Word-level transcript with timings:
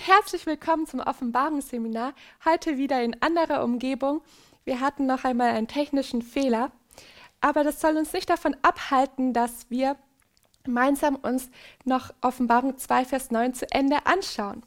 Und 0.00 0.06
herzlich 0.06 0.46
willkommen 0.46 0.86
zum 0.86 1.00
Offenbarungsseminar. 1.00 2.14
Heute 2.46 2.78
wieder 2.78 3.02
in 3.02 3.20
anderer 3.20 3.62
Umgebung. 3.62 4.22
Wir 4.64 4.80
hatten 4.80 5.04
noch 5.04 5.24
einmal 5.24 5.50
einen 5.50 5.68
technischen 5.68 6.22
Fehler, 6.22 6.72
aber 7.42 7.64
das 7.64 7.82
soll 7.82 7.98
uns 7.98 8.14
nicht 8.14 8.30
davon 8.30 8.56
abhalten, 8.62 9.34
dass 9.34 9.68
wir 9.68 9.96
gemeinsam 10.64 11.16
uns 11.16 11.50
noch 11.84 12.14
Offenbarung 12.22 12.78
2, 12.78 13.04
Vers 13.04 13.30
9 13.30 13.52
zu 13.52 13.70
Ende 13.70 14.06
anschauen. 14.06 14.62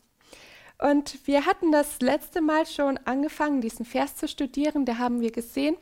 Und 0.77 1.25
wir 1.25 1.47
hatten 1.47 1.71
das 1.71 1.99
letzte 1.99 2.41
Mal 2.41 2.67
schon 2.67 2.99
angefangen, 2.99 3.61
diesen 3.61 3.85
Vers 3.85 4.15
zu 4.15 4.27
studieren. 4.27 4.85
Da 4.85 4.99
haben 4.99 5.19
wir 5.19 5.31
gesehen, 5.31 5.77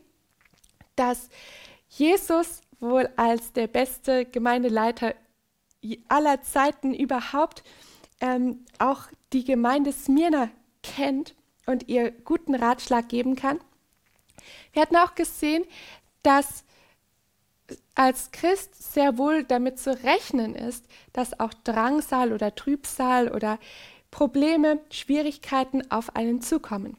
dass 0.95 1.27
Jesus 1.89 2.61
wohl 2.79 3.09
als 3.17 3.52
der 3.52 3.67
beste 3.67 4.23
Gemeindeleiter 4.25 5.13
aller 6.07 6.41
Zeiten 6.41 6.94
überhaupt 6.94 7.63
ähm, 8.22 8.66
auch 8.80 9.03
die 9.33 9.44
Gemeinde 9.44 9.91
Smyrna 9.91 10.50
kennt 10.83 11.36
und 11.66 11.88
ihr 11.88 12.11
guten 12.11 12.55
Ratschlag 12.55 13.09
geben 13.09 13.36
kann. 13.36 13.59
Wir 14.73 14.81
hatten 14.81 14.95
auch 14.95 15.16
gesehen, 15.16 15.66
dass 16.23 16.63
als 17.95 18.31
Christ 18.31 18.94
sehr 18.94 19.17
wohl 19.17 19.44
damit 19.44 19.80
zu 19.80 19.91
rechnen 20.03 20.55
ist, 20.55 20.86
dass 21.13 21.39
auch 21.39 21.53
Drangsal 21.53 22.33
oder 22.33 22.55
Trübsal 22.55 23.30
oder 23.30 23.59
Probleme, 24.09 24.80
Schwierigkeiten 24.89 25.89
auf 25.89 26.16
einen 26.16 26.41
zukommen. 26.41 26.97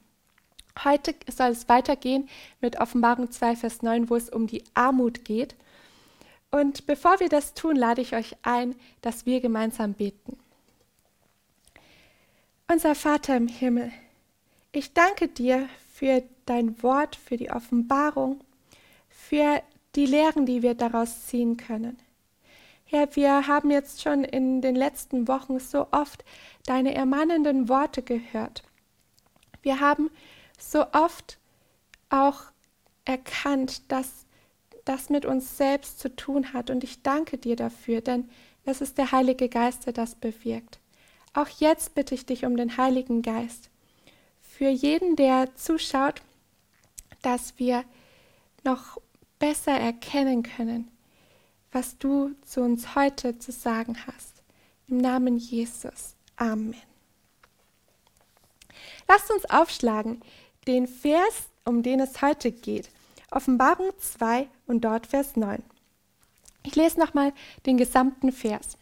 Heute 0.84 1.14
soll 1.30 1.50
es 1.50 1.68
weitergehen 1.68 2.28
mit 2.60 2.80
Offenbarung 2.80 3.30
2, 3.30 3.56
Vers 3.56 3.82
9, 3.82 4.08
wo 4.08 4.16
es 4.16 4.30
um 4.30 4.46
die 4.46 4.64
Armut 4.72 5.24
geht. 5.24 5.54
Und 6.50 6.86
bevor 6.86 7.20
wir 7.20 7.28
das 7.28 7.52
tun, 7.52 7.76
lade 7.76 8.00
ich 8.00 8.14
euch 8.14 8.36
ein, 8.42 8.74
dass 9.02 9.26
wir 9.26 9.40
gemeinsam 9.40 9.92
beten. 9.92 10.38
Unser 12.70 12.94
Vater 12.94 13.36
im 13.36 13.48
Himmel, 13.48 13.92
ich 14.72 14.94
danke 14.94 15.28
dir 15.28 15.68
für 15.92 16.22
dein 16.46 16.82
Wort, 16.82 17.16
für 17.16 17.36
die 17.36 17.50
Offenbarung, 17.50 18.40
für 19.08 19.62
die 19.94 20.06
Lehren, 20.06 20.46
die 20.46 20.62
wir 20.62 20.74
daraus 20.74 21.26
ziehen 21.26 21.56
können. 21.58 21.98
Herr, 22.84 23.14
wir 23.14 23.46
haben 23.46 23.70
jetzt 23.70 24.02
schon 24.02 24.24
in 24.24 24.62
den 24.62 24.74
letzten 24.74 25.28
Wochen 25.28 25.58
so 25.58 25.88
oft 25.90 26.24
deine 26.66 26.94
ermahnenden 26.94 27.68
Worte 27.68 28.02
gehört. 28.02 28.62
Wir 29.62 29.80
haben 29.80 30.10
so 30.58 30.86
oft 30.92 31.38
auch 32.08 32.44
erkannt, 33.04 33.90
dass 33.90 34.26
das 34.84 35.10
mit 35.10 35.24
uns 35.24 35.56
selbst 35.56 36.00
zu 36.00 36.14
tun 36.14 36.52
hat. 36.52 36.70
Und 36.70 36.84
ich 36.84 37.02
danke 37.02 37.38
dir 37.38 37.56
dafür, 37.56 38.00
denn 38.00 38.28
es 38.64 38.80
ist 38.80 38.98
der 38.98 39.12
Heilige 39.12 39.48
Geist, 39.48 39.86
der 39.86 39.92
das 39.92 40.14
bewirkt. 40.14 40.81
Auch 41.34 41.48
jetzt 41.48 41.94
bitte 41.94 42.14
ich 42.14 42.26
dich 42.26 42.44
um 42.44 42.56
den 42.56 42.76
Heiligen 42.76 43.22
Geist. 43.22 43.70
Für 44.40 44.68
jeden, 44.68 45.16
der 45.16 45.54
zuschaut, 45.56 46.22
dass 47.22 47.58
wir 47.58 47.84
noch 48.64 49.00
besser 49.38 49.72
erkennen 49.72 50.42
können, 50.42 50.88
was 51.72 51.98
du 51.98 52.34
zu 52.44 52.60
uns 52.60 52.94
heute 52.94 53.38
zu 53.38 53.50
sagen 53.50 53.96
hast. 54.06 54.42
Im 54.88 54.98
Namen 54.98 55.38
Jesus. 55.38 56.14
Amen. 56.36 56.76
Lasst 59.08 59.30
uns 59.30 59.44
aufschlagen 59.46 60.20
den 60.66 60.86
Vers, 60.86 61.48
um 61.64 61.82
den 61.82 62.00
es 62.00 62.22
heute 62.22 62.52
geht. 62.52 62.88
Offenbarung 63.30 63.90
2 63.98 64.48
und 64.66 64.82
dort 64.82 65.06
Vers 65.06 65.36
9. 65.36 65.62
Ich 66.62 66.76
lese 66.76 67.00
nochmal 67.00 67.32
den 67.66 67.78
gesamten 67.78 68.32
Vers. 68.32 68.76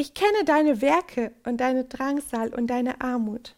Ich 0.00 0.14
kenne 0.14 0.44
deine 0.46 0.80
Werke 0.80 1.34
und 1.44 1.58
deine 1.58 1.84
Drangsal 1.84 2.54
und 2.54 2.68
deine 2.68 3.02
Armut. 3.02 3.54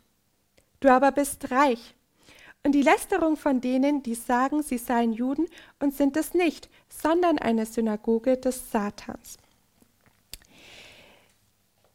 Du 0.80 0.88
aber 0.88 1.12
bist 1.12 1.52
reich. 1.52 1.94
Und 2.64 2.72
die 2.72 2.82
Lästerung 2.82 3.36
von 3.36 3.60
denen, 3.60 4.02
die 4.02 4.16
sagen, 4.16 4.64
sie 4.64 4.78
seien 4.78 5.12
Juden 5.12 5.46
und 5.78 5.94
sind 5.94 6.16
es 6.16 6.34
nicht, 6.34 6.68
sondern 6.88 7.38
eine 7.38 7.64
Synagoge 7.64 8.38
des 8.38 8.72
Satans. 8.72 9.38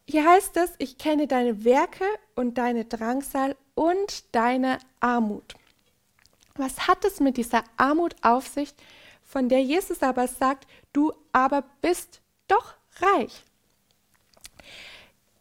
Hier 0.07 0.23
heißt 0.25 0.55
es, 0.55 0.71
ich 0.77 0.97
kenne 0.97 1.27
deine 1.27 1.65
Werke 1.65 2.05
und 2.33 2.57
deine 2.57 2.85
Drangsal 2.85 3.53
und 3.75 4.33
deine 4.33 4.79
Armut. 5.01 5.55
Was 6.55 6.87
hat 6.87 7.03
es 7.03 7.19
mit 7.19 7.35
dieser 7.35 7.65
Armut 7.75 8.15
auf 8.21 8.47
sich, 8.47 8.73
von 9.25 9.49
der 9.49 9.61
Jesus 9.61 10.01
aber 10.01 10.29
sagt, 10.29 10.67
du 10.93 11.11
aber 11.33 11.65
bist 11.81 12.21
doch 12.47 12.75
reich? 13.01 13.43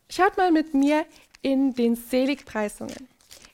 Schaut 0.08 0.36
mal 0.36 0.52
mit 0.52 0.74
mir 0.74 1.04
in 1.42 1.74
den 1.74 1.96
Seligpreisungen. 1.96 3.08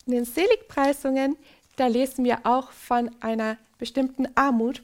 In 0.06 0.12
den 0.12 0.24
Seligpreisungen, 0.24 1.36
da 1.76 1.86
lesen 1.86 2.24
wir 2.24 2.40
auch 2.44 2.70
von 2.72 3.10
einer 3.20 3.56
bestimmten 3.78 4.26
Armut. 4.34 4.82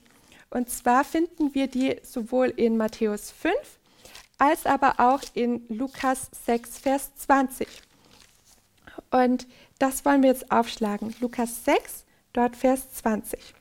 Und 0.50 0.70
zwar 0.70 1.04
finden 1.04 1.54
wir 1.54 1.66
die 1.66 1.96
sowohl 2.02 2.48
in 2.48 2.76
Matthäus 2.76 3.30
5 3.30 3.78
als 4.38 4.66
aber 4.66 5.00
auch 5.00 5.20
in 5.34 5.66
Lukas 5.68 6.30
6, 6.46 6.78
Vers 6.78 7.14
20. 7.16 7.68
Und 9.10 9.46
das 9.78 10.04
wollen 10.04 10.22
wir 10.22 10.30
jetzt 10.30 10.50
aufschlagen. 10.50 11.14
Lukas 11.20 11.64
6, 11.64 12.04
dort 12.32 12.56
Vers 12.56 12.90
20. 12.92 13.54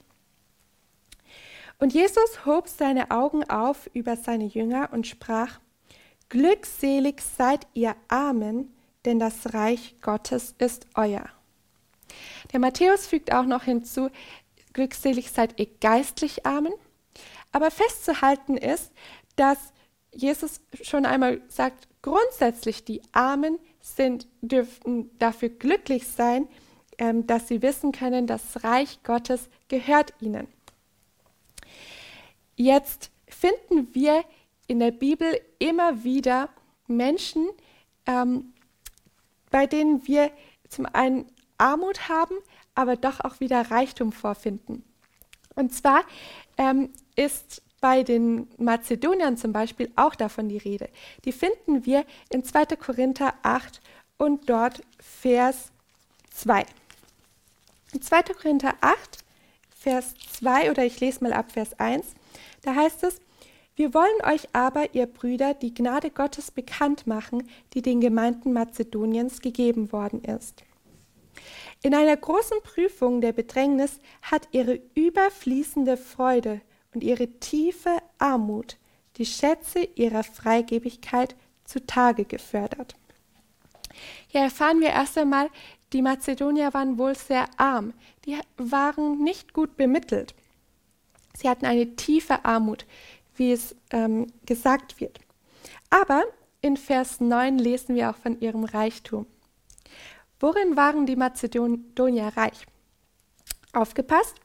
Und 1.79 1.93
Jesus 1.93 2.45
hob 2.45 2.67
seine 2.67 3.11
Augen 3.11 3.43
auf 3.49 3.89
über 3.93 4.15
seine 4.15 4.45
Jünger 4.45 4.89
und 4.91 5.05
sprach, 5.05 5.59
Glückselig 6.29 7.21
seid 7.21 7.67
ihr 7.73 7.95
Armen, 8.07 8.73
denn 9.05 9.19
das 9.19 9.53
Reich 9.53 9.95
Gottes 10.01 10.55
ist 10.57 10.87
euer. 10.95 11.29
Der 12.51 12.59
Matthäus 12.59 13.07
fügt 13.07 13.33
auch 13.33 13.45
noch 13.45 13.63
hinzu, 13.63 14.09
glückselig 14.73 15.31
seid 15.31 15.59
ihr 15.59 15.67
geistlich 15.79 16.45
Armen. 16.45 16.73
Aber 17.51 17.71
festzuhalten 17.71 18.57
ist, 18.57 18.91
dass 19.35 19.57
Jesus 20.13 20.61
schon 20.81 21.05
einmal 21.05 21.41
sagt, 21.47 21.87
grundsätzlich 22.01 22.83
die 22.83 23.01
Armen 23.13 23.59
sind, 23.81 24.27
dürfen 24.41 25.09
dafür 25.19 25.49
glücklich 25.49 26.07
sein, 26.07 26.47
ähm, 26.97 27.27
dass 27.27 27.47
sie 27.47 27.61
wissen 27.61 27.91
können, 27.91 28.27
das 28.27 28.63
Reich 28.63 29.01
Gottes 29.03 29.49
gehört 29.67 30.13
ihnen. 30.19 30.47
Jetzt 32.55 33.11
finden 33.27 33.93
wir 33.93 34.23
in 34.67 34.79
der 34.79 34.91
Bibel 34.91 35.39
immer 35.59 36.03
wieder 36.03 36.49
Menschen, 36.87 37.47
ähm, 38.05 38.53
bei 39.49 39.65
denen 39.65 40.05
wir 40.07 40.31
zum 40.69 40.85
einen 40.85 41.25
Armut 41.57 42.09
haben, 42.09 42.35
aber 42.75 42.95
doch 42.95 43.21
auch 43.21 43.39
wieder 43.39 43.71
Reichtum 43.71 44.11
vorfinden. 44.11 44.83
Und 45.55 45.73
zwar 45.73 46.03
ähm, 46.57 46.89
ist 47.15 47.63
bei 47.81 48.03
den 48.03 48.47
Mazedoniern 48.57 49.37
zum 49.37 49.53
Beispiel 49.53 49.91
auch 49.95 50.15
davon 50.15 50.49
die 50.49 50.57
Rede. 50.57 50.89
Die 51.25 51.31
finden 51.31 51.85
wir 51.85 52.05
in 52.29 52.43
2. 52.43 52.65
Korinther 52.75 53.33
8 53.43 53.81
und 54.17 54.49
dort 54.49 54.81
Vers 54.99 55.71
2. 56.31 56.65
In 57.93 58.01
2. 58.01 58.23
Korinther 58.23 58.75
8, 58.81 59.23
Vers 59.69 60.13
2 60.33 60.71
oder 60.71 60.85
ich 60.85 60.99
lese 60.99 61.23
mal 61.23 61.33
ab 61.33 61.51
Vers 61.51 61.79
1, 61.79 62.05
da 62.63 62.75
heißt 62.75 63.03
es, 63.03 63.21
wir 63.77 63.93
wollen 63.93 64.21
euch 64.25 64.49
aber, 64.53 64.95
ihr 64.95 65.05
Brüder, 65.05 65.53
die 65.53 65.71
Gnade 65.71 66.09
Gottes 66.09 66.49
bekannt 66.49 67.05
machen, 67.05 67.47
die 67.73 67.83
den 67.83 68.01
Gemeinden 68.01 68.51
Mazedoniens 68.51 69.39
gegeben 69.39 69.91
worden 69.91 70.23
ist. 70.23 70.63
In 71.83 71.93
einer 71.93 72.17
großen 72.17 72.57
Prüfung 72.63 73.21
der 73.21 73.33
Bedrängnis 73.33 73.99
hat 74.23 74.47
ihre 74.51 74.81
überfließende 74.95 75.95
Freude 75.95 76.59
und 76.95 77.03
ihre 77.03 77.27
tiefe 77.39 77.99
Armut 78.17 78.77
die 79.17 79.27
Schätze 79.27 79.87
ihrer 79.93 80.23
Freigebigkeit 80.23 81.35
zutage 81.63 82.25
gefördert. 82.25 82.95
Hier 84.27 84.41
erfahren 84.41 84.79
wir 84.81 84.89
erst 84.89 85.19
einmal, 85.19 85.49
die 85.93 86.01
Mazedonier 86.01 86.73
waren 86.73 86.97
wohl 86.97 87.15
sehr 87.15 87.45
arm, 87.57 87.93
die 88.25 88.37
waren 88.57 89.23
nicht 89.23 89.53
gut 89.53 89.77
bemittelt. 89.77 90.33
Sie 91.35 91.47
hatten 91.47 91.67
eine 91.67 91.95
tiefe 91.95 92.43
Armut, 92.45 92.87
wie 93.37 93.51
es 93.51 93.75
ähm, 93.91 94.27
gesagt 94.45 94.99
wird. 94.99 95.19
Aber 95.89 96.23
in 96.61 96.77
Vers 96.77 97.19
9 97.19 97.57
lesen 97.57 97.95
wir 97.95 98.09
auch 98.09 98.15
von 98.15 98.39
ihrem 98.39 98.63
Reichtum. 98.63 99.25
Worin 100.39 100.75
waren 100.75 101.05
die 101.05 101.15
Mazedonier 101.15 102.31
reich? 102.35 102.65
Aufgepasst! 103.73 104.35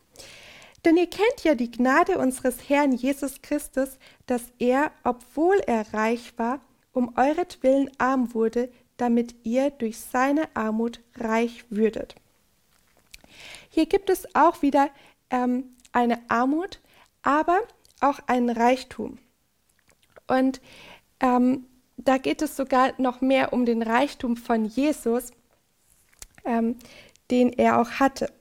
Denn 0.85 0.97
ihr 0.97 1.09
kennt 1.09 1.45
ja 1.45 1.55
die 1.55 1.71
Gnade 1.71 2.19
unseres 2.19 2.69
Herrn 2.69 2.93
Jesus 2.93 3.41
Christus, 3.41 3.99
dass 4.27 4.43
er, 4.59 4.91
obwohl 5.05 5.59
er 5.67 5.93
reich 5.95 6.37
war, 6.39 6.61
um 6.93 7.17
euretwillen 7.17 7.91
arm 7.99 8.35
wurde, 8.35 8.71
damit 8.97 9.35
ihr 9.45 9.71
durch 9.71 9.99
seine 9.99 10.49
Armut 10.55 11.01
reich 11.17 11.65
würdet. 11.71 12.17
Hier 13.71 13.87
gibt 13.87 14.11
es 14.11 14.35
auch 14.35 14.63
wieder 14.63 14.91
ähm, 15.31 15.77
eine 15.93 16.19
Armut, 16.29 16.81
aber 17.23 17.61
auch 18.03 18.21
einen 18.27 18.51
Reichtum. 18.51 19.19
Und 20.27 20.61
ähm, 21.21 21.67
da 21.97 22.19
geht 22.19 22.43
es 22.43 22.57
sogar 22.57 22.93
noch 22.99 23.21
mehr 23.21 23.53
um 23.53 23.65
den 23.65 23.83
Reichtum 23.83 24.37
von 24.37 24.65
Jesus, 24.65 25.31
ähm, 26.45 26.77
den 27.31 27.53
er 27.53 27.81
auch 27.81 27.91
hatte. 27.93 28.33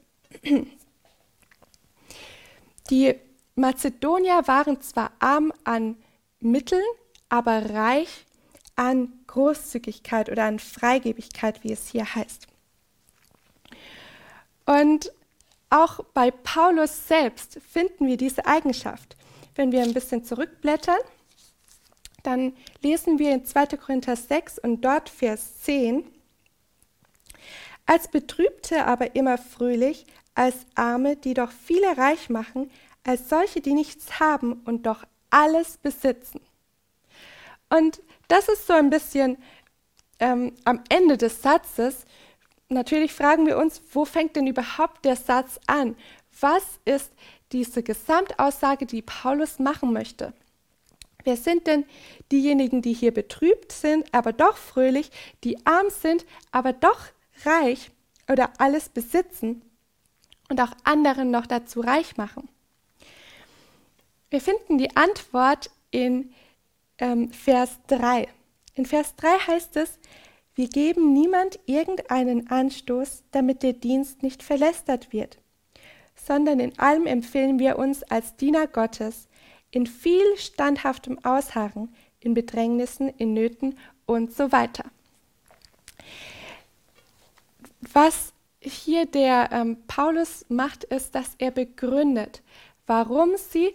Die 2.90 3.16
Mazedonier 3.56 4.48
waren 4.48 4.82
zwar 4.82 5.12
arm 5.20 5.54
an 5.64 5.98
Mitteln, 6.40 6.84
aber 7.30 7.70
reich 7.70 8.26
an 8.76 9.14
Großzügigkeit 9.28 10.30
oder 10.30 10.46
an 10.46 10.60
Freigebigkeit, 10.60 11.64
wie 11.64 11.72
es 11.72 11.88
hier 11.88 12.16
heißt. 12.16 12.48
Und 14.66 15.12
auch 15.70 16.04
bei 16.14 16.32
Paulus 16.32 17.08
selbst 17.08 17.60
finden 17.62 18.08
wir 18.08 18.18
diese 18.18 18.46
Eigenschaft. 18.46 19.16
Wenn 19.56 19.72
wir 19.72 19.84
ein 19.84 19.94
bisschen 19.94 20.24
zurückblättern, 20.24 21.00
dann 22.24 22.54
lesen 22.82 23.20
wir 23.20 23.32
in 23.32 23.46
2. 23.46 23.78
Korinther 23.78 24.16
6 24.16 24.60
und 24.60 24.82
dort 24.82 25.10
Vers 25.10 25.62
10. 25.62 26.06
Als 27.86 28.08
Betrübte 28.08 28.86
aber 28.86 29.16
immer 29.16 29.38
fröhlich, 29.38 30.06
als 30.36 30.56
Arme, 30.76 31.18
die 31.18 31.34
doch 31.34 31.52
viele 31.52 31.98
reich 31.98 32.30
machen, 32.30 32.72
als 33.04 33.30
solche, 33.30 33.62
die 33.62 33.74
nichts 33.74 34.20
haben 34.20 34.62
und 34.66 34.86
doch 34.86 35.04
alles 35.30 35.78
besitzen. 35.78 36.42
Und 37.70 38.02
das 38.28 38.48
ist 38.48 38.68
so 38.68 38.74
ein 38.74 38.90
bisschen 38.90 39.38
ähm, 40.20 40.56
am 40.64 40.84
Ende 40.90 41.18
des 41.18 41.42
Satzes. 41.42 42.06
Natürlich 42.70 43.14
fragen 43.14 43.46
wir 43.48 43.58
uns, 43.58 43.82
wo 43.92 44.06
fängt 44.06 44.36
denn 44.36 44.48
überhaupt 44.48 45.04
der 45.04 45.16
Satz 45.16 45.60
an? 45.68 45.96
Was 46.40 46.64
ist 46.86 47.12
diese 47.52 47.84
Gesamtaussage, 47.84 48.86
die 48.86 49.02
Paulus 49.02 49.60
machen 49.60 49.94
möchte? 49.94 50.34
Wer 51.24 51.38
sind 51.38 51.68
denn 51.68 51.86
diejenigen, 52.32 52.82
die 52.82 52.94
hier 52.94 53.14
betrübt 53.14 53.72
sind, 53.72 54.12
aber 54.14 54.34
doch 54.34 54.58
fröhlich, 54.58 55.12
die 55.44 55.66
arm 55.66 55.90
sind, 55.90 56.26
aber 56.52 56.74
doch 56.74 57.00
reich 57.46 57.92
oder 58.30 58.52
alles 58.58 58.90
besitzen 58.90 59.62
und 60.50 60.60
auch 60.60 60.72
anderen 60.84 61.32
noch 61.32 61.46
dazu 61.46 61.82
reich 61.82 62.18
machen? 62.18 62.50
Wir 64.30 64.42
finden 64.42 64.78
die 64.78 64.96
Antwort 64.96 65.70
in 65.92 66.34
ähm, 66.98 67.32
Vers 67.32 67.80
3. 67.88 68.28
In 68.76 68.86
Vers 68.86 69.16
3 69.18 69.28
heißt 69.28 69.76
es, 69.76 70.00
wir 70.56 70.70
geben 70.70 71.14
niemand 71.14 71.60
irgendeinen 71.66 72.50
Anstoß, 72.50 73.24
damit 73.32 73.64
der 73.64 73.74
Dienst 73.74 74.24
nicht 74.24 74.44
verlästert 74.44 75.12
wird, 75.14 75.38
sondern 76.26 76.60
in 76.60 76.78
allem 76.80 77.08
empfehlen 77.08 77.60
wir 77.60 77.78
uns 77.78 78.04
als 78.04 78.36
Diener 78.36 78.68
Gottes, 78.68 79.28
in 79.72 79.88
viel 79.88 80.38
standhaftem 80.38 81.24
Ausharren, 81.24 81.94
in 82.20 82.34
Bedrängnissen, 82.34 83.10
in 83.10 83.34
Nöten 83.34 83.78
und 84.06 84.34
so 84.34 84.52
weiter. 84.52 84.86
Was 87.94 88.34
hier 88.60 89.06
der 89.06 89.50
ähm, 89.52 89.78
Paulus 89.88 90.46
macht, 90.50 90.84
ist, 90.84 91.16
dass 91.16 91.36
er 91.40 91.52
begründet, 91.52 92.44
warum 92.86 93.36
sie 93.38 93.74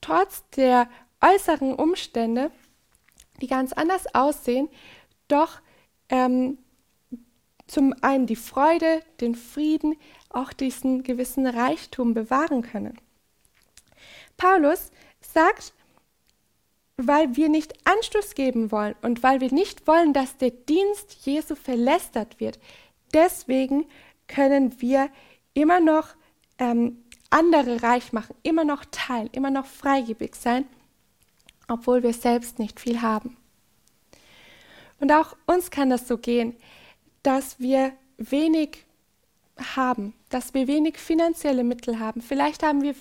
trotz 0.00 0.48
der 0.50 0.88
äußeren 1.20 1.74
Umstände, 1.74 2.50
die 3.40 3.46
ganz 3.46 3.72
anders 3.72 4.12
aussehen, 4.14 4.68
doch 5.28 5.60
ähm, 6.08 6.58
zum 7.68 7.94
einen 8.02 8.26
die 8.26 8.36
Freude, 8.36 9.02
den 9.20 9.34
Frieden, 9.34 9.96
auch 10.30 10.52
diesen 10.52 11.04
gewissen 11.04 11.46
Reichtum 11.46 12.14
bewahren 12.14 12.62
können. 12.62 12.98
Paulus 14.36 14.90
sagt, 15.20 15.74
weil 16.96 17.36
wir 17.36 17.48
nicht 17.48 17.74
Anstoß 17.86 18.34
geben 18.34 18.72
wollen 18.72 18.96
und 19.02 19.22
weil 19.22 19.40
wir 19.40 19.52
nicht 19.52 19.86
wollen, 19.86 20.12
dass 20.12 20.36
der 20.36 20.50
Dienst 20.50 21.24
Jesu 21.24 21.54
verlästert 21.54 22.40
wird, 22.40 22.58
deswegen 23.14 23.86
können 24.26 24.80
wir 24.80 25.08
immer 25.54 25.80
noch 25.80 26.08
ähm, 26.58 27.04
andere 27.30 27.82
reich 27.82 28.12
machen, 28.12 28.34
immer 28.42 28.64
noch 28.64 28.84
teilen, 28.90 29.28
immer 29.32 29.50
noch 29.50 29.66
freigebig 29.66 30.34
sein, 30.34 30.64
obwohl 31.68 32.02
wir 32.02 32.14
selbst 32.14 32.58
nicht 32.58 32.80
viel 32.80 33.02
haben. 33.02 33.36
Und 35.00 35.12
auch 35.12 35.36
uns 35.46 35.70
kann 35.70 35.90
das 35.90 36.08
so 36.08 36.18
gehen, 36.18 36.56
dass 37.28 37.60
wir 37.60 37.92
wenig 38.16 38.86
haben, 39.76 40.14
dass 40.30 40.54
wir 40.54 40.66
wenig 40.66 40.96
finanzielle 40.96 41.62
Mittel 41.62 41.98
haben. 41.98 42.22
Vielleicht 42.22 42.62
haben 42.62 42.80
wir 42.80 42.94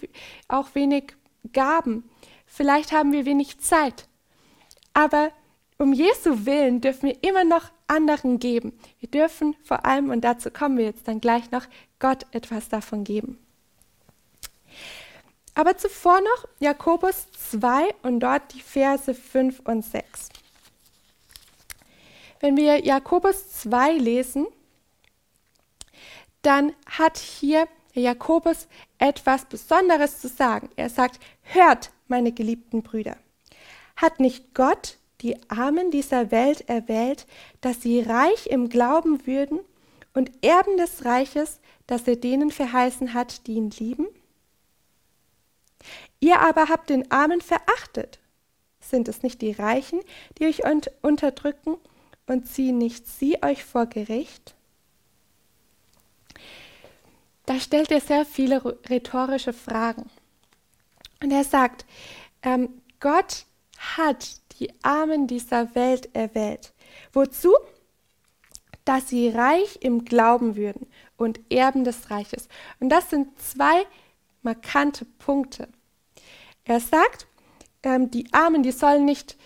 auch 0.50 0.76
wenig 0.76 1.14
Gaben. 1.54 2.04
Vielleicht 2.46 2.92
haben 2.92 3.14
wir 3.14 3.26
wenig 3.26 3.60
Zeit. 3.60 4.06
Aber 4.94 5.32
um 5.78 5.94
Jesu 5.94 6.46
Willen 6.46 6.82
dürfen 6.82 7.08
wir 7.08 7.24
immer 7.24 7.46
noch 7.46 7.72
anderen 7.88 8.38
geben. 8.38 8.78
Wir 9.00 9.10
dürfen 9.10 9.56
vor 9.64 9.86
allem, 9.86 10.10
und 10.10 10.26
dazu 10.26 10.52
kommen 10.52 10.78
wir 10.78 10.84
jetzt 10.84 11.08
dann 11.08 11.22
gleich 11.22 11.50
noch, 11.52 11.66
Gott 12.00 12.26
etwas 12.32 12.68
davon 12.68 13.06
geben. 13.06 13.40
Aber 15.56 15.78
zuvor 15.78 16.20
noch 16.20 16.50
Jakobus 16.60 17.28
2 17.52 17.96
und 18.02 18.20
dort 18.20 18.54
die 18.54 18.62
Verse 18.62 19.14
5 19.14 19.62
und 19.62 19.86
6. 19.86 20.32
Wenn 22.40 22.56
wir 22.56 22.86
Jakobus 22.86 23.50
2 23.62 23.94
lesen, 23.94 24.48
dann 26.42 26.74
hat 26.86 27.18
hier 27.18 27.68
Jakobus 27.94 28.68
etwas 29.00 29.46
Besonderes 29.46 30.20
zu 30.22 30.28
sagen. 30.28 30.70
Er 30.76 30.90
sagt, 30.90 31.20
hört, 31.42 31.92
meine 32.08 32.32
geliebten 32.32 32.84
Brüder, 32.84 33.18
hat 33.96 34.20
nicht 34.20 34.54
Gott 34.54 34.98
die 35.22 35.36
Armen 35.50 35.90
dieser 35.90 36.30
Welt 36.30 36.70
erwählt, 36.70 37.26
dass 37.62 37.82
sie 37.82 38.02
reich 38.02 38.48
im 38.48 38.70
Glauben 38.70 39.26
würden 39.26 39.60
und 40.14 40.32
Erben 40.46 40.78
des 40.78 41.06
Reiches, 41.06 41.60
das 41.88 42.08
er 42.08 42.16
denen 42.16 42.52
verheißen 42.52 43.14
hat, 43.16 43.48
die 43.48 43.54
ihn 43.54 43.72
lieben? 43.72 44.08
Ihr 46.20 46.40
aber 46.40 46.70
habt 46.70 46.90
den 46.90 47.12
Armen 47.12 47.42
verachtet. 47.42 48.20
Sind 48.80 49.08
es 49.08 49.24
nicht 49.24 49.42
die 49.42 49.52
Reichen, 49.52 50.00
die 50.38 50.46
euch 50.46 50.62
unterdrücken 51.02 51.78
und 52.28 52.48
ziehen 52.48 52.78
nicht 52.78 53.08
sie 53.08 53.42
euch 53.42 53.64
vor 53.64 53.88
Gericht? 53.88 54.54
Da 57.46 57.60
stellt 57.60 57.92
er 57.92 58.02
sehr 58.02 58.26
viele 58.26 58.78
rhetorische 58.90 59.54
Fragen. 59.54 60.10
Und 61.24 61.32
er 61.32 61.46
sagt, 61.46 61.86
ähm, 62.44 62.82
Gott 63.00 63.46
hat 63.78 64.42
die 64.60 64.72
Armen 64.84 65.28
dieser 65.28 65.74
Welt 65.74 66.14
erwählt. 66.14 66.74
Wozu? 67.14 67.54
Dass 68.86 69.10
sie 69.10 69.30
reich 69.30 69.80
im 69.82 70.06
Glauben 70.06 70.56
würden 70.56 70.88
und 71.16 71.40
Erben 71.50 71.84
des 71.84 72.10
Reiches. 72.12 72.48
Und 72.80 72.90
das 72.90 73.10
sind 73.10 73.40
zwei 73.40 73.86
markante 74.42 75.06
Punkte. 75.06 75.68
Er 76.66 76.80
sagt, 76.80 77.28
ähm, 77.84 78.12
die 78.12 78.32
Armen, 78.34 78.64
die 78.64 78.72
sollen 78.72 79.06
nicht 79.06 79.38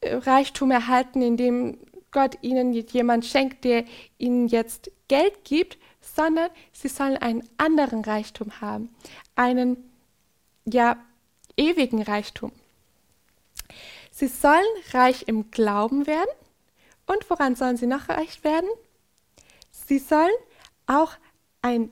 äh, 0.00 0.14
Reichtum 0.14 0.70
erhalten, 0.70 1.22
indem 1.22 1.78
Gott 2.12 2.38
ihnen 2.42 2.72
jemand 2.72 3.24
schenkt, 3.24 3.64
der 3.64 3.84
ihnen 4.18 4.48
jetzt 4.48 4.90
Geld 5.08 5.44
gibt, 5.44 5.78
sondern 6.00 6.50
sie 6.72 6.88
sollen 6.88 7.16
einen 7.16 7.48
anderen 7.56 8.04
Reichtum 8.04 8.60
haben, 8.60 8.94
einen 9.36 9.76
ja 10.64 10.96
ewigen 11.56 12.02
Reichtum. 12.02 12.52
Sie 14.10 14.28
sollen 14.28 14.64
reich 14.92 15.24
im 15.28 15.50
Glauben 15.50 16.06
werden. 16.06 16.30
Und 17.06 17.28
woran 17.30 17.56
sollen 17.56 17.76
sie 17.76 17.86
noch 17.86 18.08
reich 18.08 18.44
werden? 18.44 18.68
Sie 19.70 19.98
sollen 19.98 20.30
auch 20.86 21.12
ein 21.62 21.90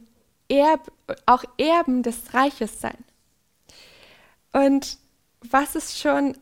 Erb, 0.49 0.93
auch 1.27 1.45
Erben 1.57 2.03
des 2.03 2.35
Reiches 2.35 2.81
sein. 2.81 2.99
Und 4.53 4.99
was 5.41 5.75
es 5.75 5.99
schon 5.99 6.37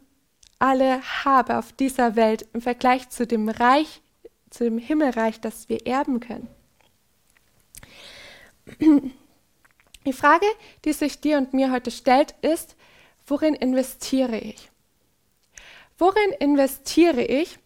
alle 0.59 1.03
habe 1.25 1.59
auf 1.59 1.73
dieser 1.73 2.17
Welt 2.17 2.47
im 2.53 2.61
Vergleich 2.61 3.09
zu 3.11 3.27
dem 3.27 3.49
Reich, 3.49 4.01
zu 4.51 4.65
dem 4.65 4.79
Himmelreich, 4.79 5.41
das 5.41 5.69
wir 5.69 5.87
erben 5.87 6.21
können. 6.21 6.49
Die 10.07 10.13
Frage, 10.13 10.47
die 10.85 10.93
sich 10.93 11.21
dir 11.21 11.39
und 11.39 11.53
mir 11.53 11.71
heute 11.73 11.91
stellt, 11.91 12.35
ist, 12.43 12.77
worin 13.27 13.55
investiere 13.55 14.39
ich? 14.39 14.71
Worin 15.99 16.33
investiere 16.41 17.23
ich? 17.23 17.59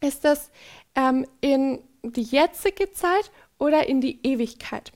Ist 0.00 0.24
das 0.24 0.50
ähm, 0.94 1.26
in 1.40 1.82
die 2.02 2.22
jetzige 2.22 2.92
Zeit 2.92 3.30
oder 3.58 3.86
in 3.88 4.00
die 4.00 4.18
Ewigkeit? 4.24 4.92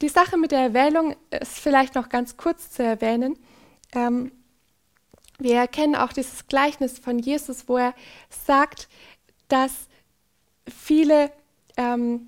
Die 0.00 0.08
Sache 0.08 0.36
mit 0.36 0.52
der 0.52 0.60
Erwählung 0.60 1.16
ist 1.30 1.58
vielleicht 1.58 1.94
noch 1.94 2.08
ganz 2.08 2.36
kurz 2.36 2.70
zu 2.70 2.82
erwähnen. 2.82 3.38
Ähm, 3.92 4.32
wir 5.38 5.66
kennen 5.68 5.94
auch 5.94 6.12
dieses 6.12 6.46
Gleichnis 6.48 6.98
von 6.98 7.18
Jesus, 7.18 7.68
wo 7.68 7.76
er 7.76 7.94
sagt, 8.28 8.88
dass 9.48 9.88
viele 10.68 11.30
ähm, 11.76 12.26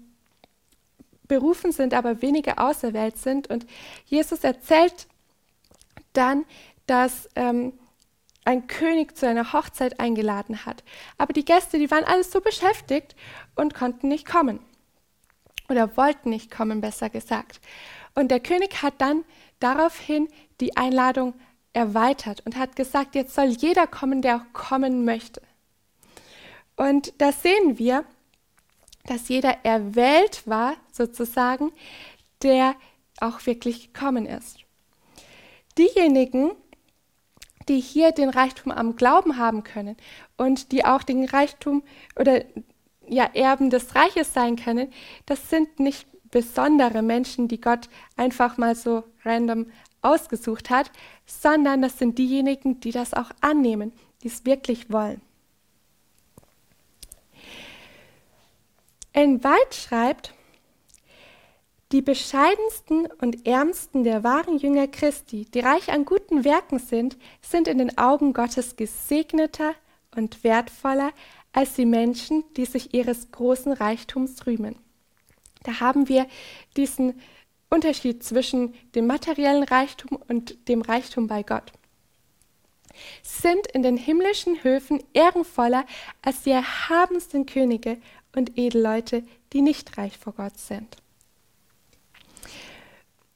berufen 1.26 1.72
sind, 1.72 1.92
aber 1.92 2.22
wenige 2.22 2.58
auserwählt 2.58 3.18
sind. 3.18 3.48
Und 3.48 3.66
Jesus 4.06 4.44
erzählt 4.44 5.08
dann, 6.12 6.44
dass 6.86 7.28
ähm, 7.34 7.72
ein 8.44 8.66
König 8.66 9.16
zu 9.16 9.26
einer 9.26 9.52
Hochzeit 9.52 10.00
eingeladen 10.00 10.64
hat. 10.64 10.82
Aber 11.18 11.32
die 11.32 11.44
Gäste, 11.44 11.78
die 11.78 11.90
waren 11.90 12.04
alles 12.04 12.32
so 12.32 12.40
beschäftigt 12.40 13.14
und 13.54 13.74
konnten 13.74 14.08
nicht 14.08 14.26
kommen. 14.26 14.60
Oder 15.68 15.96
wollten 15.96 16.30
nicht 16.30 16.50
kommen, 16.50 16.80
besser 16.80 17.10
gesagt. 17.10 17.60
Und 18.14 18.30
der 18.30 18.40
König 18.40 18.82
hat 18.82 18.94
dann 18.98 19.24
daraufhin 19.60 20.28
die 20.60 20.76
Einladung 20.76 21.34
erweitert 21.72 22.42
und 22.44 22.56
hat 22.56 22.76
gesagt, 22.76 23.14
jetzt 23.14 23.34
soll 23.34 23.48
jeder 23.48 23.86
kommen, 23.86 24.22
der 24.22 24.36
auch 24.36 24.52
kommen 24.52 25.04
möchte. 25.04 25.42
Und 26.76 27.12
da 27.18 27.32
sehen 27.32 27.78
wir, 27.78 28.04
dass 29.04 29.28
jeder 29.28 29.64
erwählt 29.64 30.46
war, 30.46 30.76
sozusagen, 30.92 31.72
der 32.42 32.74
auch 33.20 33.44
wirklich 33.46 33.92
gekommen 33.92 34.26
ist. 34.26 34.58
Diejenigen, 35.78 36.52
die 37.68 37.80
hier 37.80 38.12
den 38.12 38.30
Reichtum 38.30 38.72
am 38.72 38.96
Glauben 38.96 39.36
haben 39.36 39.62
können 39.62 39.96
und 40.36 40.72
die 40.72 40.84
auch 40.84 41.02
den 41.02 41.24
Reichtum 41.24 41.82
oder 42.18 42.44
ja 43.06 43.24
Erben 43.34 43.70
des 43.70 43.94
Reiches 43.94 44.32
sein 44.32 44.56
können, 44.56 44.92
das 45.26 45.50
sind 45.50 45.80
nicht 45.80 46.06
besondere 46.30 47.02
Menschen, 47.02 47.48
die 47.48 47.60
Gott 47.60 47.88
einfach 48.16 48.56
mal 48.56 48.74
so 48.74 49.04
random 49.24 49.66
ausgesucht 50.02 50.70
hat, 50.70 50.90
sondern 51.26 51.82
das 51.82 51.98
sind 51.98 52.18
diejenigen, 52.18 52.80
die 52.80 52.92
das 52.92 53.14
auch 53.14 53.30
annehmen, 53.40 53.92
die 54.22 54.28
es 54.28 54.44
wirklich 54.44 54.90
wollen. 54.90 55.20
Ellen 59.12 59.42
White 59.42 59.76
schreibt, 59.76 60.34
die 61.92 62.02
bescheidensten 62.02 63.06
und 63.20 63.46
ärmsten 63.46 64.04
der 64.04 64.22
wahren 64.22 64.58
Jünger 64.58 64.86
Christi, 64.86 65.46
die 65.46 65.58
reich 65.58 65.90
an 65.90 66.04
guten 66.04 66.44
Werken 66.44 66.78
sind, 66.78 67.16
sind 67.42 67.66
in 67.66 67.78
den 67.78 67.98
Augen 67.98 68.32
Gottes 68.32 68.76
gesegneter 68.76 69.74
und 70.14 70.44
wertvoller 70.44 71.12
als 71.52 71.74
die 71.74 71.86
Menschen, 71.86 72.44
die 72.56 72.64
sich 72.64 72.94
ihres 72.94 73.32
großen 73.32 73.72
Reichtums 73.72 74.46
rühmen. 74.46 74.76
Da 75.64 75.80
haben 75.80 76.08
wir 76.08 76.26
diesen 76.76 77.20
Unterschied 77.70 78.22
zwischen 78.24 78.74
dem 78.94 79.06
materiellen 79.06 79.62
Reichtum 79.62 80.18
und 80.28 80.68
dem 80.68 80.82
Reichtum 80.82 81.28
bei 81.28 81.42
Gott. 81.42 81.72
Sind 83.22 83.68
in 83.68 83.82
den 83.82 83.96
himmlischen 83.96 84.62
Höfen 84.64 85.02
ehrenvoller 85.14 85.86
als 86.20 86.42
die 86.42 86.50
erhabensten 86.50 87.46
Könige 87.46 87.98
und 88.34 88.58
Edelleute, 88.58 89.22
die 89.52 89.62
nicht 89.62 89.96
reich 89.96 90.18
vor 90.18 90.32
Gott 90.34 90.58
sind. 90.58 90.96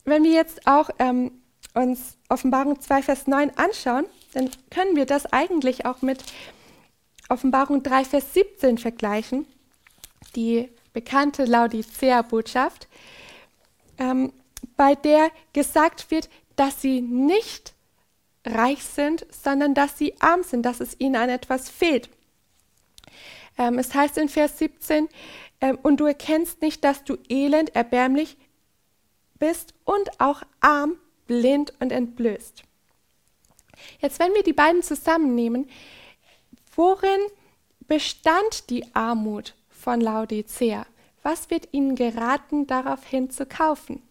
Wenn 0.05 0.25
wir 0.25 0.33
jetzt 0.33 0.67
auch 0.67 0.91
ähm, 0.99 1.31
uns 1.73 2.19
Offenbarung 2.29 2.81
2, 2.81 3.03
Vers 3.03 3.27
9 3.27 3.51
anschauen, 3.57 4.05
dann 4.35 4.51
können 4.71 4.97
wir 4.97 5.07
das 5.07 5.33
eigentlich 5.33 5.87
auch 5.87 6.03
mit 6.03 6.23
Offenbarung 7.29 7.83
3, 7.83 8.05
Vers 8.05 8.35
17 8.35 8.79
vergleichen, 8.79 9.47
die 10.37 10.69
bekannte 10.93 11.45
Laodicea-Botschaft, 11.45 12.89
ähm, 13.99 14.33
bei 14.77 14.95
der 14.95 15.31
gesagt 15.53 16.11
wird, 16.11 16.29
dass 16.57 16.81
sie 16.81 17.01
nicht 17.01 17.75
reich 18.47 18.83
sind, 18.85 19.27
sondern 19.31 19.75
dass 19.75 19.99
sie 19.99 20.15
arm 20.21 20.43
sind, 20.43 20.63
dass 20.63 20.81
es 20.81 20.99
ihnen 20.99 21.17
an 21.17 21.29
etwas 21.29 21.69
fehlt. 21.69 22.11
Ähm, 23.57 23.79
es 23.79 23.95
heißt 23.95 24.19
in 24.19 24.29
Vers 24.29 24.59
17, 24.59 25.09
ähm, 25.61 25.79
und 25.83 25.99
du 25.99 26.07
erkennst 26.07 26.61
nicht, 26.61 26.85
dass 26.85 27.05
du 27.05 27.17
elend, 27.29 27.75
erbärmlich 27.75 28.37
bist 29.39 29.75
und 29.85 30.21
auch 30.21 30.43
arm, 30.61 30.97
blind 31.27 31.73
und 31.81 31.91
entblößt. 31.91 32.63
Jetzt, 34.01 34.19
wenn 34.19 34.35
wir 34.35 34.43
die 34.43 34.53
beiden 34.53 34.83
zusammennehmen, 34.83 35.69
worin 36.77 37.21
bestand 37.87 38.71
die 38.71 38.95
Armut 38.95 39.55
von 39.71 40.01
Laodicea? 40.01 40.87
Was 41.25 41.49
wird 41.49 41.71
ihnen 41.73 41.97
geraten, 41.97 42.67
daraufhin 42.67 43.31
zu 43.31 43.47
kaufen? 43.47 44.03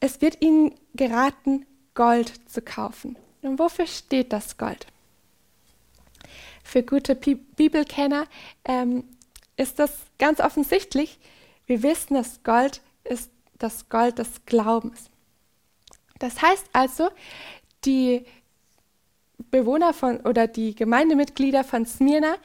Es 0.00 0.22
wird 0.22 0.40
ihnen 0.40 0.74
geraten, 0.94 1.66
Gold 1.94 2.32
zu 2.50 2.62
kaufen. 2.62 3.16
Und 3.42 3.58
wofür 3.58 3.86
steht 3.86 4.32
das 4.32 4.56
Gold? 4.56 4.86
Für 6.64 6.82
gute 6.82 7.14
Bibelkenner 7.14 8.26
ähm, 8.64 9.04
ist 9.58 9.78
das 9.78 9.98
ganz 10.18 10.40
offensichtlich. 10.40 11.18
Wir 11.66 11.82
wissen, 11.82 12.14
dass 12.14 12.42
Gold 12.42 12.80
ist 13.04 13.30
das 13.58 13.90
Gold 13.90 14.18
des 14.18 14.46
Glaubens. 14.46 15.10
Das 16.18 16.40
heißt 16.40 16.64
also, 16.72 17.10
die 17.84 18.24
Bewohner 19.50 19.92
von 19.92 20.20
oder 20.20 20.46
die 20.46 20.74
Gemeindemitglieder 20.74 21.62
von 21.62 21.84
Smyrna, 21.84 22.36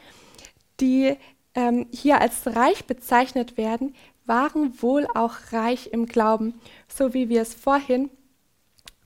die 0.78 1.16
ähm, 1.56 1.86
hier 1.90 2.20
als 2.20 2.46
reich 2.46 2.84
bezeichnet 2.84 3.56
werden, 3.56 3.96
waren 4.26 4.80
wohl 4.80 5.08
auch 5.14 5.34
reich 5.52 5.88
im 5.88 6.06
Glauben, 6.06 6.60
so 6.86 7.14
wie 7.14 7.28
wir 7.28 7.42
es 7.42 7.54
vorhin 7.54 8.10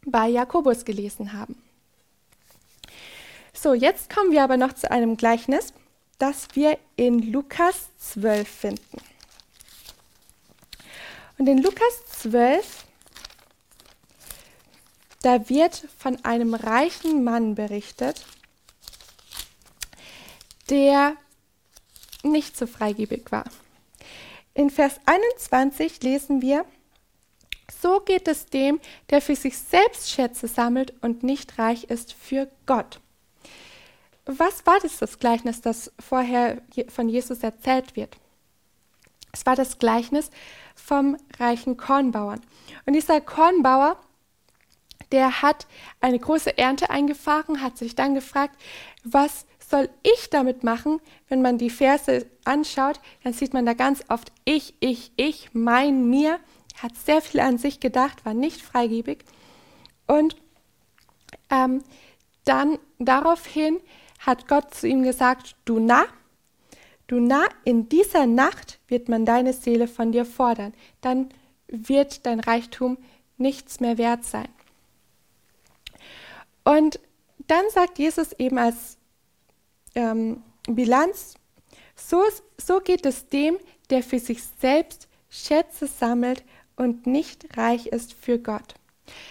bei 0.04 0.28
Jakobus 0.28 0.84
gelesen 0.84 1.32
haben. 1.32 1.56
So, 3.52 3.74
jetzt 3.74 4.12
kommen 4.12 4.32
wir 4.32 4.42
aber 4.42 4.56
noch 4.56 4.72
zu 4.72 4.90
einem 4.90 5.16
Gleichnis, 5.16 5.72
das 6.18 6.48
wir 6.54 6.78
in 6.96 7.30
Lukas 7.32 7.88
12 7.98 8.48
finden. 8.48 8.98
Und 11.38 11.46
in 11.46 11.58
Lukas 11.58 12.04
12, 12.20 12.84
da 15.22 15.48
wird 15.48 15.86
von 15.98 16.22
einem 16.24 16.54
reichen 16.54 17.22
Mann 17.24 17.54
berichtet, 17.54 18.24
der 20.70 21.16
nicht 22.22 22.56
so 22.56 22.66
freigebig 22.66 23.30
war. 23.30 23.44
In 24.54 24.70
Vers 24.70 25.00
21 25.06 26.02
lesen 26.02 26.42
wir, 26.42 26.64
so 27.80 28.00
geht 28.00 28.28
es 28.28 28.46
dem, 28.46 28.80
der 29.10 29.22
für 29.22 29.36
sich 29.36 29.56
selbst 29.56 30.10
Schätze 30.10 30.48
sammelt 30.48 30.92
und 31.02 31.22
nicht 31.22 31.58
reich 31.58 31.84
ist 31.84 32.12
für 32.12 32.50
Gott. 32.66 33.00
Was 34.26 34.66
war 34.66 34.78
das, 34.80 34.98
das 34.98 35.18
Gleichnis, 35.18 35.60
das 35.60 35.92
vorher 35.98 36.60
von 36.88 37.08
Jesus 37.08 37.42
erzählt 37.42 37.96
wird? 37.96 38.16
Es 39.32 39.46
war 39.46 39.56
das 39.56 39.78
Gleichnis 39.78 40.30
vom 40.74 41.16
reichen 41.38 41.76
Kornbauern. 41.76 42.40
Und 42.86 42.94
dieser 42.94 43.20
Kornbauer, 43.20 43.96
der 45.12 45.42
hat 45.42 45.66
eine 46.00 46.18
große 46.18 46.58
Ernte 46.58 46.90
eingefahren, 46.90 47.62
hat 47.62 47.78
sich 47.78 47.94
dann 47.94 48.14
gefragt, 48.14 48.60
was 49.04 49.46
soll 49.70 49.88
ich 50.02 50.30
damit 50.30 50.64
machen? 50.64 51.00
Wenn 51.28 51.42
man 51.42 51.56
die 51.56 51.70
Verse 51.70 52.26
anschaut, 52.44 53.00
dann 53.22 53.32
sieht 53.32 53.54
man 53.54 53.64
da 53.64 53.74
ganz 53.74 54.04
oft 54.08 54.32
ich, 54.44 54.74
ich, 54.80 55.12
ich, 55.16 55.50
mein, 55.52 56.10
mir. 56.10 56.40
Hat 56.82 56.96
sehr 56.96 57.20
viel 57.22 57.40
an 57.40 57.58
sich 57.58 57.78
gedacht, 57.78 58.24
war 58.24 58.34
nicht 58.34 58.62
freigebig. 58.62 59.24
Und 60.06 60.36
ähm, 61.50 61.82
dann 62.44 62.78
daraufhin 62.98 63.78
hat 64.18 64.48
Gott 64.48 64.74
zu 64.74 64.88
ihm 64.88 65.02
gesagt, 65.02 65.56
du 65.64 65.78
Narr, 65.78 66.06
du 67.06 67.20
Narr, 67.20 67.48
in 67.64 67.88
dieser 67.88 68.26
Nacht 68.26 68.80
wird 68.88 69.08
man 69.08 69.24
deine 69.24 69.52
Seele 69.52 69.88
von 69.88 70.10
dir 70.10 70.24
fordern. 70.24 70.72
Dann 71.00 71.28
wird 71.68 72.26
dein 72.26 72.40
Reichtum 72.40 72.98
nichts 73.36 73.80
mehr 73.80 73.98
wert 73.98 74.24
sein. 74.24 74.48
Und 76.64 76.98
dann 77.46 77.64
sagt 77.70 77.98
Jesus 77.98 78.32
eben 78.32 78.58
als 78.58 78.96
ähm, 79.94 80.42
Bilanz, 80.68 81.34
so, 81.96 82.22
so 82.56 82.80
geht 82.80 83.06
es 83.06 83.28
dem, 83.28 83.58
der 83.90 84.02
für 84.02 84.18
sich 84.18 84.42
selbst 84.60 85.08
Schätze 85.28 85.86
sammelt 85.86 86.44
und 86.76 87.06
nicht 87.06 87.56
reich 87.56 87.86
ist 87.86 88.12
für 88.12 88.38
Gott. 88.38 88.74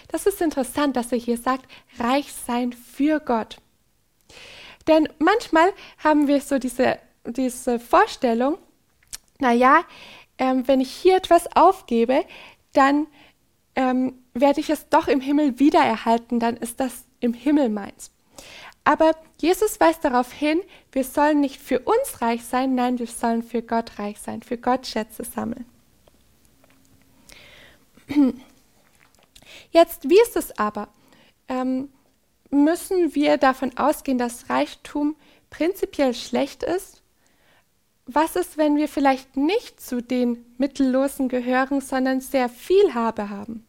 Das 0.10 0.26
ist 0.26 0.42
interessant, 0.42 0.96
dass 0.96 1.12
er 1.12 1.18
hier 1.18 1.38
sagt, 1.38 1.66
reich 1.98 2.32
sein 2.34 2.74
für 2.74 3.20
Gott. 3.20 3.58
Denn 4.88 5.08
manchmal 5.20 5.72
haben 5.98 6.28
wir 6.28 6.42
so 6.42 6.58
diese, 6.60 7.00
diese 7.26 7.80
Vorstellung, 7.80 8.58
naja, 9.40 9.84
ähm, 10.38 10.68
wenn 10.68 10.82
ich 10.82 10.92
hier 10.92 11.18
etwas 11.18 11.56
aufgebe, 11.56 12.26
dann 12.74 13.08
ähm, 13.76 14.14
werde 14.34 14.60
ich 14.60 14.70
es 14.70 14.90
doch 14.90 15.08
im 15.08 15.22
Himmel 15.22 15.60
wiedererhalten, 15.60 16.40
dann 16.40 16.58
ist 16.58 16.80
das 16.80 17.06
im 17.20 17.34
Himmel 17.34 17.70
meins. 17.70 18.12
Aber 18.90 19.16
Jesus 19.40 19.80
weist 19.80 20.04
darauf 20.04 20.32
hin, 20.32 20.64
wir 20.92 21.04
sollen 21.04 21.42
nicht 21.42 21.62
für 21.62 21.78
uns 21.82 22.24
reich 22.24 22.44
sein, 22.44 22.74
nein, 22.74 22.98
wir 22.98 23.06
sollen 23.06 23.44
für 23.44 23.62
Gott 23.62 24.00
reich 24.00 24.20
sein, 24.20 24.42
für 24.42 24.58
Gott 24.58 24.88
Schätze 24.88 25.24
sammeln. 25.24 25.66
Jetzt, 29.72 30.10
wie 30.10 30.20
ist 30.20 30.36
es 30.36 30.58
aber? 30.58 30.88
Ähm, 31.48 31.90
müssen 32.50 33.14
wir 33.14 33.38
davon 33.38 33.78
ausgehen, 33.78 34.18
dass 34.18 34.50
Reichtum 34.50 35.16
prinzipiell 35.52 36.16
schlecht 36.16 36.64
ist? 36.64 37.04
Was 38.08 38.36
ist, 38.36 38.58
wenn 38.58 38.76
wir 38.76 38.88
vielleicht 38.88 39.38
nicht 39.38 39.80
zu 39.80 40.02
den 40.02 40.44
Mittellosen 40.58 41.30
gehören, 41.30 41.80
sondern 41.80 42.22
sehr 42.22 42.50
viel 42.50 42.96
Habe 42.96 43.30
haben? 43.30 43.64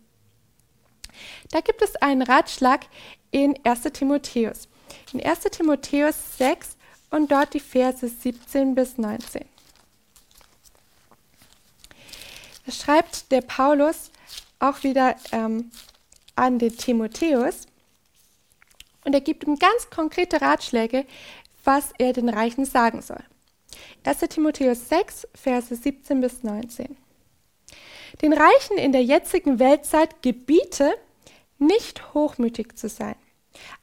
Da 1.50 1.60
gibt 1.60 1.82
es 1.82 1.96
einen 1.96 2.22
Ratschlag 2.22 2.86
in 3.30 3.54
1 3.64 3.82
Timotheus. 3.92 4.69
In 5.12 5.22
1 5.22 5.40
Timotheus 5.50 6.38
6 6.38 6.76
und 7.10 7.30
dort 7.30 7.54
die 7.54 7.60
Verse 7.60 8.06
17 8.06 8.74
bis 8.74 8.98
19. 8.98 9.44
Da 12.66 12.72
schreibt 12.72 13.32
der 13.32 13.40
Paulus 13.40 14.10
auch 14.58 14.82
wieder 14.82 15.16
ähm, 15.32 15.70
an 16.36 16.58
den 16.58 16.76
Timotheus 16.76 17.66
und 19.04 19.14
er 19.14 19.20
gibt 19.20 19.44
ihm 19.44 19.56
ganz 19.56 19.90
konkrete 19.90 20.40
Ratschläge, 20.40 21.06
was 21.64 21.92
er 21.98 22.12
den 22.12 22.28
Reichen 22.28 22.64
sagen 22.64 23.02
soll. 23.02 23.22
1 24.04 24.20
Timotheus 24.28 24.88
6, 24.88 25.28
Verse 25.34 25.74
17 25.74 26.20
bis 26.20 26.42
19. 26.42 26.96
Den 28.22 28.32
Reichen 28.32 28.76
in 28.76 28.92
der 28.92 29.04
jetzigen 29.04 29.58
Weltzeit 29.58 30.22
gebiete, 30.22 30.94
nicht 31.58 32.14
hochmütig 32.14 32.76
zu 32.76 32.88
sein, 32.88 33.16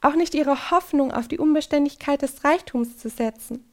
auch 0.02 0.16
nicht 0.16 0.36
ihre 0.36 0.72
Hoffnung 0.72 1.12
auf 1.12 1.28
die 1.28 1.40
Unbeständigkeit 1.40 2.22
des 2.22 2.44
Reichtums 2.44 2.98
zu 2.98 3.10
setzen, 3.10 3.64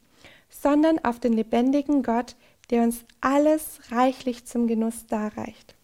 sondern 0.49 0.99
auf 1.05 1.21
den 1.21 1.33
lebendigen 1.33 2.03
Gott, 2.03 2.37
der 2.71 2.83
uns 2.83 3.05
alles 3.21 3.81
reichlich 3.91 4.45
zum 4.47 4.67
Genuss 4.67 5.07
darreicht. 5.07 5.75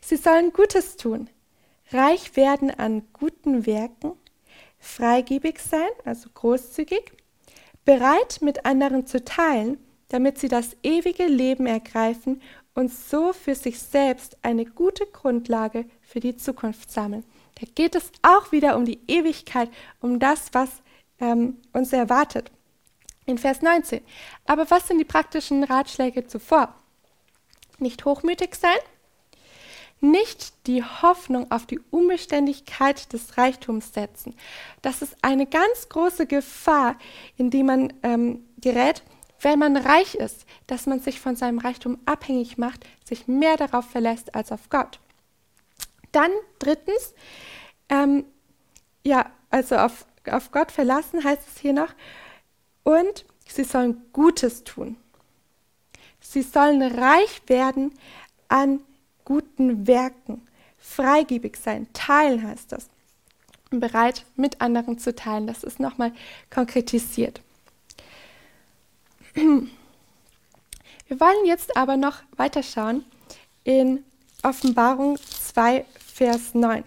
Sie 0.00 0.16
sollen 0.16 0.52
Gutes 0.52 0.96
tun, 0.96 1.28
reich 1.90 2.36
werden 2.36 2.70
an 2.70 3.02
guten 3.12 3.66
Werken, 3.66 4.12
freigebig 4.78 5.58
sein, 5.58 5.90
also 6.04 6.28
großzügig, 6.32 7.12
bereit 7.84 8.38
mit 8.40 8.64
anderen 8.64 9.06
zu 9.06 9.24
teilen, 9.24 9.78
damit 10.08 10.38
sie 10.38 10.48
das 10.48 10.76
ewige 10.82 11.26
Leben 11.26 11.66
ergreifen 11.66 12.42
und 12.74 12.92
so 12.92 13.32
für 13.32 13.54
sich 13.54 13.78
selbst 13.78 14.36
eine 14.42 14.64
gute 14.64 15.06
Grundlage 15.06 15.86
für 16.00 16.20
die 16.20 16.36
Zukunft 16.36 16.90
sammeln. 16.90 17.24
Da 17.60 17.66
geht 17.74 17.94
es 17.94 18.10
auch 18.22 18.52
wieder 18.52 18.76
um 18.76 18.84
die 18.84 19.00
Ewigkeit, 19.08 19.70
um 20.00 20.18
das, 20.18 20.52
was 20.52 20.82
ähm, 21.20 21.58
uns 21.72 21.92
erwartet. 21.92 22.50
In 23.24 23.38
Vers 23.38 23.62
19. 23.62 24.00
Aber 24.46 24.68
was 24.70 24.88
sind 24.88 24.98
die 24.98 25.04
praktischen 25.04 25.62
Ratschläge 25.62 26.26
zuvor? 26.26 26.74
Nicht 27.78 28.04
hochmütig 28.04 28.54
sein, 28.56 28.78
nicht 30.02 30.66
die 30.66 30.82
Hoffnung 30.82 31.50
auf 31.52 31.64
die 31.64 31.78
Unbeständigkeit 31.90 33.12
des 33.12 33.38
Reichtums 33.38 33.94
setzen. 33.94 34.34
Das 34.82 35.00
ist 35.00 35.16
eine 35.22 35.46
ganz 35.46 35.88
große 35.88 36.26
Gefahr, 36.26 36.96
in 37.36 37.50
die 37.50 37.62
man 37.62 37.92
ähm, 38.02 38.44
gerät, 38.60 39.04
wenn 39.40 39.60
man 39.60 39.76
reich 39.76 40.16
ist, 40.16 40.44
dass 40.66 40.86
man 40.86 41.00
sich 41.00 41.20
von 41.20 41.36
seinem 41.36 41.58
Reichtum 41.58 41.98
abhängig 42.04 42.58
macht, 42.58 42.84
sich 43.04 43.28
mehr 43.28 43.56
darauf 43.56 43.88
verlässt 43.88 44.34
als 44.34 44.50
auf 44.50 44.68
Gott. 44.70 44.98
Dann 46.12 46.30
drittens, 46.58 47.14
ähm, 47.88 48.24
ja, 49.02 49.30
also 49.50 49.76
auf, 49.76 50.06
auf 50.30 50.50
Gott 50.52 50.70
verlassen 50.70 51.24
heißt 51.24 51.42
es 51.48 51.60
hier 51.60 51.72
noch, 51.72 51.94
und 52.84 53.24
sie 53.46 53.64
sollen 53.64 54.02
Gutes 54.12 54.64
tun. 54.64 54.96
Sie 56.20 56.42
sollen 56.42 56.82
reich 56.82 57.42
werden 57.46 57.92
an 58.48 58.80
guten 59.24 59.86
Werken, 59.86 60.46
freigebig 60.78 61.56
sein, 61.56 61.86
teilen 61.92 62.46
heißt 62.46 62.72
das. 62.72 62.88
Bereit, 63.70 64.26
mit 64.36 64.60
anderen 64.60 64.98
zu 64.98 65.14
teilen. 65.14 65.46
Das 65.46 65.64
ist 65.64 65.80
nochmal 65.80 66.12
konkretisiert. 66.50 67.40
Wir 69.34 69.66
wollen 71.08 71.46
jetzt 71.46 71.74
aber 71.76 71.96
noch 71.96 72.18
weiterschauen 72.36 73.04
in 73.64 74.04
Offenbarung 74.42 75.16
2, 75.16 75.86
Vers 76.22 76.54
9. 76.54 76.84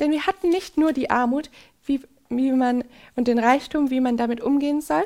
Denn 0.00 0.12
wir 0.12 0.26
hatten 0.26 0.48
nicht 0.48 0.78
nur 0.78 0.94
die 0.94 1.10
Armut 1.10 1.50
wie, 1.84 2.00
wie 2.30 2.52
man, 2.52 2.84
und 3.16 3.28
den 3.28 3.38
Reichtum, 3.38 3.90
wie 3.90 4.00
man 4.00 4.16
damit 4.16 4.40
umgehen 4.40 4.80
soll, 4.80 5.04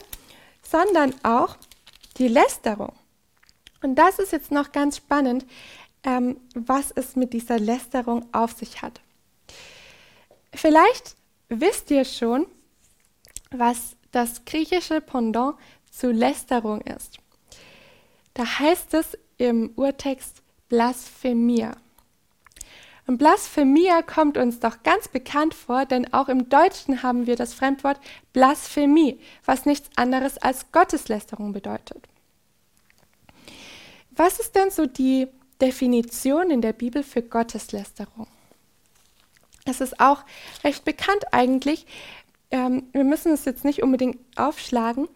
sondern 0.63 1.13
auch 1.25 1.57
die 2.17 2.29
Lästerung. 2.29 2.93
Und 3.83 3.97
das 3.97 4.21
ist 4.21 4.31
jetzt 4.31 4.53
noch 4.53 4.71
ganz 4.71 4.99
spannend, 4.99 5.45
ähm, 6.05 6.37
was 6.55 6.93
es 6.93 7.17
mit 7.17 7.33
dieser 7.33 7.59
Lästerung 7.59 8.27
auf 8.31 8.53
sich 8.53 8.83
hat. 8.83 9.01
Vielleicht 10.55 11.17
wisst 11.49 11.91
ihr 11.91 12.05
schon, 12.05 12.47
was 13.51 13.97
das 14.13 14.45
griechische 14.45 15.01
Pendant 15.01 15.57
zu 15.91 16.13
Lästerung 16.13 16.83
ist. 16.83 17.19
Da 18.33 18.45
heißt 18.61 18.95
es 18.95 19.19
im 19.39 19.73
Urtext 19.75 20.41
Blasphemia. 20.69 21.77
Und 23.07 23.19
Blasphemia 23.19 24.03
kommt 24.03 24.37
uns 24.37 24.59
doch 24.59 24.83
ganz 24.83 25.09
bekannt 25.09 25.55
vor, 25.55 25.87
denn 25.87 26.13
auch 26.13 26.29
im 26.29 26.49
Deutschen 26.49 27.03
haben 27.03 27.27
wir 27.27 27.37
das 27.37 27.55
Fremdwort 27.55 28.01
Blasphemie, 28.33 29.21
was 29.45 29.65
nichts 29.65 29.91
anderes 29.97 30.39
als 30.39 30.73
Gotteslästerung 30.73 31.53
bedeutet. 31.53 32.09
Was 34.11 34.41
ist 34.41 34.57
denn 34.57 34.71
so 34.71 34.87
die 34.87 35.29
Definition 35.61 36.51
in 36.51 36.61
der 36.61 36.73
Bibel 36.73 37.03
für 37.03 37.23
Gotteslästerung. 37.23 38.27
Es 39.65 39.81
ist 39.81 40.01
auch 40.01 40.25
recht 40.65 40.85
bekannt 40.85 41.33
eigentlich. 41.33 41.87
Ähm, 42.51 42.85
wir 42.93 43.05
müssen 43.05 43.33
es 43.33 43.45
jetzt 43.45 43.65
nicht 43.65 43.83
unbedingt 43.83 44.19
aufschlagen, 44.37 45.09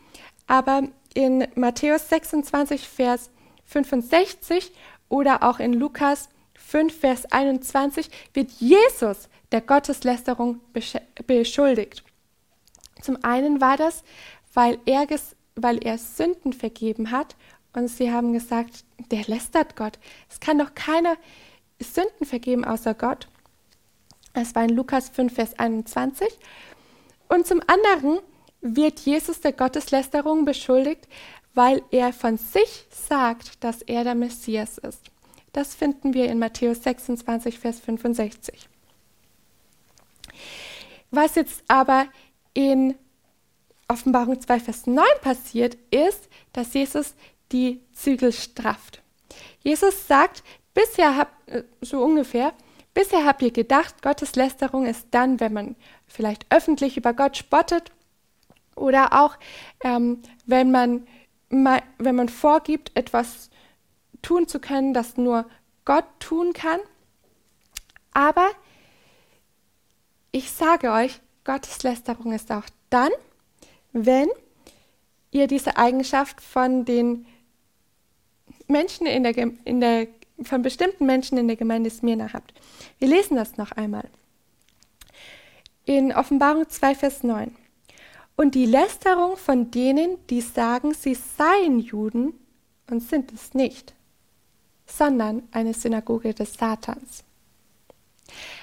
aber 0.47 0.89
in 1.15 1.47
Matthäus 1.55 2.09
26, 2.09 2.89
Vers 2.89 3.31
65 3.67 4.73
oder 5.09 5.43
auch 5.43 5.61
in 5.61 5.73
Lukas 5.73 6.29
5, 6.71 7.01
Vers 7.01 7.33
21 7.33 8.09
wird 8.33 8.53
Jesus 8.53 9.29
der 9.51 9.61
Gotteslästerung 9.61 10.61
beschuldigt. 11.27 12.05
Zum 13.03 13.25
einen 13.25 13.61
war 13.61 13.77
das, 13.77 14.05
weil 14.55 14.79
er, 14.87 15.09
weil 15.57 15.79
er 15.85 15.99
Sünden 15.99 16.53
vergeben 16.53 17.11
hat 17.11 17.35
und 17.73 17.89
sie 17.89 18.13
haben 18.13 18.33
gesagt, 18.33 18.85
der 19.11 19.25
lästert 19.25 19.75
Gott. 19.75 19.99
Es 20.29 20.39
kann 20.39 20.59
doch 20.59 20.75
keiner 20.77 21.17
Sünden 21.81 22.25
vergeben 22.25 22.65
außer 22.65 22.95
Gott. 22.95 23.27
Das 24.33 24.55
war 24.55 24.63
in 24.63 24.71
Lukas 24.71 25.09
5, 25.09 25.35
Vers 25.35 25.59
21. 25.59 26.29
Und 27.29 27.49
zum 27.49 27.63
anderen 27.67 28.21
wird 28.61 29.01
Jesus 29.01 29.41
der 29.41 29.53
Gotteslästerung 29.53 30.45
beschuldigt, 30.45 31.09
weil 31.53 31.83
er 31.91 32.13
von 32.13 32.37
sich 32.37 32.87
sagt, 32.91 33.65
dass 33.65 33.83
er 33.83 34.05
der 34.05 34.15
Messias 34.15 34.79
ist. 34.79 35.11
Das 35.53 35.75
finden 35.75 36.15
wir 36.15 36.29
in 36.29 36.39
Matthäus 36.39 36.83
26, 36.83 37.59
Vers 37.59 37.81
65. 37.81 38.69
Was 41.11 41.35
jetzt 41.35 41.63
aber 41.69 42.07
in 42.55 42.95
Offenbarung 43.89 44.41
2, 44.41 44.61
Vers 44.61 44.87
9 44.87 45.05
passiert, 45.21 45.77
ist, 45.91 46.29
dass 46.53 46.73
Jesus 46.75 47.15
die 47.51 47.81
Zügel 47.93 48.33
strafft. 48.33 49.03
Jesus 49.63 50.07
sagt, 50.07 50.45
bisher 50.73 51.17
habt, 51.17 51.49
äh, 51.49 51.65
so 51.81 52.01
ungefähr, 52.03 52.53
bisher 52.95 53.27
habt 53.27 53.43
ihr 53.43 53.51
gedacht, 53.51 54.03
Gottes 54.03 54.37
Lästerung 54.37 54.87
ist 54.87 55.09
dann, 55.11 55.41
wenn 55.41 55.53
man 55.53 55.77
vielleicht 56.07 56.47
öffentlich 56.51 56.97
über 56.97 57.13
Gott 57.13 57.37
spottet 57.37 57.91
oder 58.77 59.21
auch, 59.21 59.37
ähm, 59.83 60.23
wenn, 60.47 60.71
man, 60.71 61.07
wenn 61.51 62.15
man 62.15 62.29
vorgibt, 62.29 62.93
etwas 62.95 63.51
tun 64.23 64.49
zu 64.49 64.61
können, 64.61 64.95
das 64.95 65.17
nur 65.17 65.47
Gott 65.85 66.05
tun 66.19 66.53
kann. 66.53 66.81
Aber 68.13 68.49
ich 70.33 70.51
sage 70.51 70.93
euch, 70.93 71.21
Gottes 71.45 71.83
Lästerung 71.83 72.33
ist 72.33 72.53
auch 72.53 72.67
dann, 72.91 73.11
wenn 73.93 74.29
ihr 75.31 75.47
diese 75.47 75.77
Eigenschaft 75.77 76.41
von 76.41 76.85
den 76.85 77.27
Menschen 78.67 79.07
in 79.07 79.23
der, 79.23 79.37
in 79.37 79.81
der, 79.81 80.09
von 80.43 80.63
bestimmten 80.63 81.07
Menschen 81.07 81.39
in 81.39 81.49
der 81.49 81.57
Gemeinde 81.57 81.91
Smyrna 81.91 82.33
habt. 82.33 82.55
Wir 82.99 83.09
lesen 83.09 83.37
das 83.37 83.57
noch 83.57 83.73
einmal. 83.73 84.09
In 85.85 86.13
Offenbarung 86.13 86.69
2, 86.69 86.95
Vers 86.95 87.23
9. 87.23 87.57
Und 88.37 88.55
die 88.55 88.67
Lästerung 88.67 89.37
von 89.37 89.71
denen, 89.71 90.17
die 90.29 90.41
sagen, 90.41 90.95
sie 90.95 91.15
seien 91.15 91.79
Juden 91.79 92.35
und 92.89 93.01
sind 93.01 93.33
es 93.33 93.55
nicht, 93.55 93.95
sondern 94.91 95.49
eine 95.53 95.75
Synagoge 95.75 96.35
des 96.35 96.55
Satans. 96.55 97.25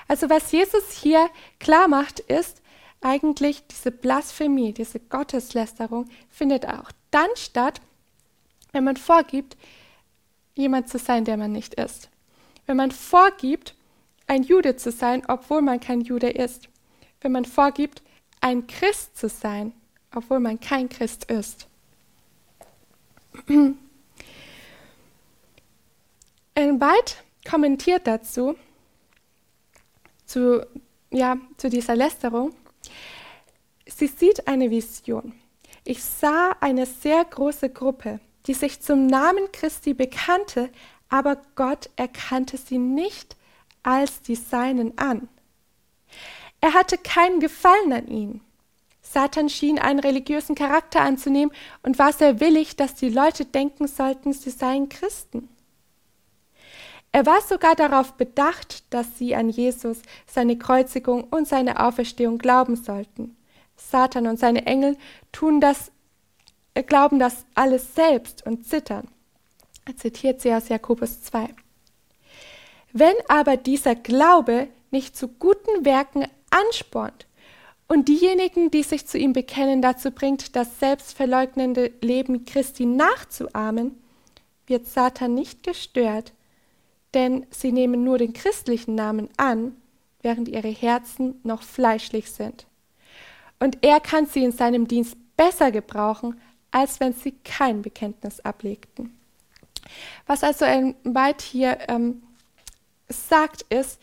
Also 0.07 0.29
was 0.29 0.51
Jesus 0.51 0.91
hier 0.91 1.29
klar 1.59 1.87
macht, 1.87 2.19
ist 2.19 2.61
eigentlich 3.01 3.65
diese 3.67 3.91
Blasphemie, 3.91 4.73
diese 4.73 4.99
Gotteslästerung 4.99 6.09
findet 6.29 6.67
auch 6.67 6.91
dann 7.11 7.29
statt, 7.35 7.81
wenn 8.71 8.83
man 8.83 8.97
vorgibt, 8.97 9.57
jemand 10.55 10.89
zu 10.89 10.97
sein, 10.97 11.25
der 11.25 11.37
man 11.37 11.51
nicht 11.51 11.75
ist. 11.75 12.09
Wenn 12.65 12.77
man 12.77 12.91
vorgibt, 12.91 13.75
ein 14.25 14.43
Jude 14.43 14.75
zu 14.75 14.91
sein, 14.91 15.23
obwohl 15.27 15.61
man 15.61 15.79
kein 15.79 16.01
Jude 16.01 16.29
ist. 16.29 16.67
Wenn 17.21 17.31
man 17.31 17.45
vorgibt, 17.45 18.01
ein 18.41 18.67
Christ 18.67 19.17
zu 19.17 19.29
sein, 19.29 19.73
obwohl 20.13 20.39
man 20.39 20.59
kein 20.59 20.89
Christ 20.89 21.25
ist. 21.25 21.67
Ein 26.57 26.79
Byte 26.79 27.17
kommentiert 27.47 28.07
dazu, 28.07 28.55
zu, 30.25 30.65
ja, 31.11 31.37
zu 31.55 31.69
dieser 31.69 31.95
Lästerung. 31.95 32.51
Sie 33.85 34.07
sieht 34.07 34.47
eine 34.47 34.71
Vision. 34.71 35.33
Ich 35.83 36.03
sah 36.03 36.55
eine 36.59 36.87
sehr 36.87 37.23
große 37.25 37.69
Gruppe, 37.69 38.19
die 38.47 38.55
sich 38.55 38.81
zum 38.81 39.05
Namen 39.05 39.51
Christi 39.51 39.93
bekannte, 39.93 40.71
aber 41.09 41.39
Gott 41.53 41.91
erkannte 41.95 42.57
sie 42.57 42.79
nicht 42.79 43.35
als 43.83 44.23
die 44.23 44.33
Seinen 44.33 44.97
an. 44.97 45.29
Er 46.59 46.73
hatte 46.73 46.97
keinen 46.97 47.39
Gefallen 47.39 47.93
an 47.93 48.07
ihnen. 48.07 48.41
Satan 49.03 49.49
schien 49.49 49.77
einen 49.77 49.99
religiösen 49.99 50.55
Charakter 50.55 51.01
anzunehmen 51.01 51.53
und 51.83 51.99
war 51.99 52.13
sehr 52.13 52.39
willig, 52.39 52.75
dass 52.75 52.95
die 52.95 53.09
Leute 53.09 53.45
denken 53.45 53.85
sollten, 53.85 54.33
sie 54.33 54.49
seien 54.49 54.89
Christen. 54.89 55.49
Er 57.11 57.25
war 57.25 57.41
sogar 57.41 57.75
darauf 57.75 58.13
bedacht, 58.13 58.83
dass 58.93 59.17
sie 59.17 59.35
an 59.35 59.49
Jesus, 59.49 60.01
seine 60.27 60.57
Kreuzigung 60.57 61.23
und 61.23 61.47
seine 61.47 61.79
Auferstehung 61.85 62.37
glauben 62.37 62.75
sollten. 62.75 63.35
Satan 63.75 64.27
und 64.27 64.39
seine 64.39 64.65
Engel 64.65 64.97
tun 65.31 65.61
das, 65.61 65.91
äh, 66.73 66.83
glauben 66.83 67.19
das 67.19 67.45
alles 67.55 67.95
selbst 67.95 68.45
und 68.45 68.67
zittern. 68.67 69.07
Er 69.85 69.95
zitiert 69.95 70.41
sie 70.41 70.53
aus 70.53 70.69
Jakobus 70.69 71.21
2. 71.23 71.49
Wenn 72.91 73.15
aber 73.27 73.57
dieser 73.57 73.95
Glaube 73.95 74.67
nicht 74.91 75.15
zu 75.15 75.27
guten 75.27 75.85
Werken 75.85 76.25
anspornt 76.49 77.27
und 77.87 78.07
diejenigen, 78.07 78.71
die 78.71 78.83
sich 78.83 79.05
zu 79.07 79.17
ihm 79.17 79.33
bekennen, 79.33 79.81
dazu 79.81 80.11
bringt, 80.11 80.55
das 80.55 80.79
selbstverleugnende 80.79 81.91
Leben 82.01 82.45
Christi 82.45 82.85
nachzuahmen, 82.85 84.01
wird 84.65 84.85
Satan 84.87 85.33
nicht 85.33 85.63
gestört, 85.63 86.33
denn 87.13 87.45
sie 87.49 87.71
nehmen 87.71 88.03
nur 88.03 88.17
den 88.17 88.33
christlichen 88.33 88.95
Namen 88.95 89.29
an, 89.37 89.75
während 90.21 90.47
ihre 90.47 90.69
Herzen 90.69 91.39
noch 91.43 91.61
fleischlich 91.61 92.31
sind. 92.31 92.65
Und 93.59 93.79
er 93.81 93.99
kann 93.99 94.25
sie 94.25 94.43
in 94.43 94.51
seinem 94.51 94.87
Dienst 94.87 95.15
besser 95.35 95.71
gebrauchen, 95.71 96.39
als 96.71 96.99
wenn 96.99 97.13
sie 97.13 97.33
kein 97.43 97.81
Bekenntnis 97.81 98.39
ablegten. 98.41 99.17
Was 100.25 100.43
also 100.43 100.65
ein 100.65 100.95
Weit 101.03 101.41
hier 101.41 101.77
ähm, 101.87 102.23
sagt, 103.07 103.61
ist, 103.69 103.99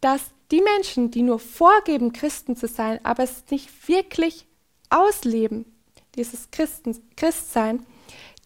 dass 0.00 0.30
die 0.50 0.62
Menschen, 0.62 1.10
die 1.10 1.22
nur 1.22 1.38
vorgeben, 1.38 2.12
Christen 2.12 2.56
zu 2.56 2.68
sein, 2.68 3.04
aber 3.04 3.24
es 3.24 3.44
nicht 3.50 3.88
wirklich 3.88 4.46
ausleben, 4.90 5.66
dieses 6.14 6.50
Christen, 6.50 6.98
Christsein, 7.16 7.84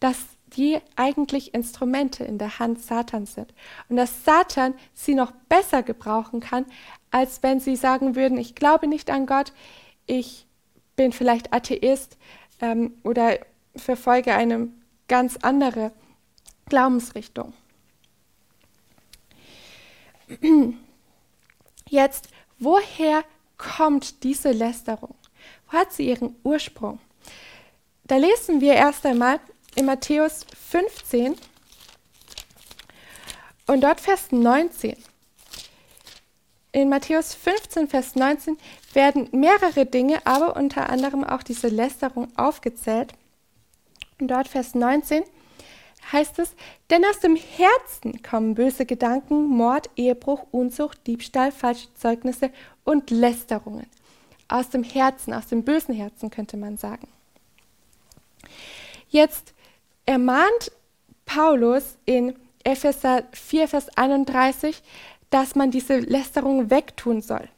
dass 0.00 0.18
die 0.57 0.79
eigentlich 0.97 1.55
Instrumente 1.55 2.25
in 2.25 2.38
der 2.38 2.59
Hand 2.59 2.83
Satans 2.83 3.35
sind. 3.35 3.55
Und 3.88 3.97
dass 3.97 4.25
Satan 4.25 4.75
sie 4.93 5.15
noch 5.15 5.33
besser 5.49 5.83
gebrauchen 5.83 6.41
kann, 6.41 6.67
als 7.11 7.43
wenn 7.43 7.61
sie 7.61 7.77
sagen 7.77 8.17
würden, 8.17 8.38
ich 8.38 8.55
glaube 8.55 8.87
nicht 8.87 9.11
an 9.11 9.27
Gott, 9.27 9.53
ich 10.07 10.47
bin 10.97 11.12
vielleicht 11.12 11.53
Atheist 11.53 12.19
ähm, 12.61 12.95
oder 13.03 13.38
verfolge 13.75 14.35
eine 14.35 14.69
ganz 15.09 15.38
andere 15.43 15.93
Glaubensrichtung. 16.67 17.55
Jetzt, 21.88 22.29
woher 22.59 23.25
kommt 23.59 24.23
diese 24.25 24.53
Lästerung? 24.53 25.15
Wo 25.67 25.79
hat 25.79 25.93
sie 25.93 26.09
ihren 26.09 26.35
Ursprung? 26.43 26.99
Da 28.05 28.17
lesen 28.17 28.61
wir 28.61 28.75
erst 28.75 29.05
einmal 29.07 29.41
in 29.74 29.87
Matthäus 29.87 30.46
15 30.70 31.37
und 33.66 33.80
dort 33.80 34.00
Vers 34.00 34.32
19. 34.32 34.96
In 36.72 36.88
Matthäus 36.88 37.35
15, 37.35 37.88
Vers 37.88 38.14
19 38.14 38.56
werden 38.94 39.28
mehrere 39.32 39.85
Dinge, 39.85 40.26
aber 40.26 40.56
unter 40.56 40.88
anderem 40.88 41.22
auch 41.22 41.42
diese 41.42 41.68
Lästerung 41.68 42.28
aufgezählt. 42.37 43.12
Und 44.18 44.28
dort 44.28 44.48
Vers 44.48 44.74
19 44.74 45.22
heißt 46.12 46.38
es, 46.38 46.54
denn 46.90 47.04
aus 47.04 47.20
dem 47.20 47.37
Herzen 47.37 48.22
kommen 48.22 48.54
böse 48.54 48.87
Gedanken, 48.87 49.46
Mord, 49.46 49.90
Ehebruch, 49.96 50.46
Unzucht, 50.50 51.06
Diebstahl, 51.06 51.52
falsche 51.52 51.92
Zeugnisse 51.94 52.50
und 52.85 53.11
Lästerungen. 53.11 53.87
Aus 54.48 54.70
dem 54.70 54.82
Herzen, 54.82 55.32
aus 55.32 55.46
dem 55.46 55.64
bösen 55.64 55.94
Herzen 55.94 56.30
könnte 56.30 56.56
man 56.56 56.76
sagen. 56.76 57.08
Jetzt 59.08 59.54
ermahnt 60.07 60.73
Paulus 61.25 61.97
in 62.05 62.35
Epheser 62.65 63.25
4, 63.33 63.69
Vers 63.69 63.88
31, 63.97 64.83
dass 65.31 65.55
man 65.55 65.71
diese 65.71 65.99
Lästerung 65.99 66.71
wegtun 66.71 67.23
soll. 67.23 67.49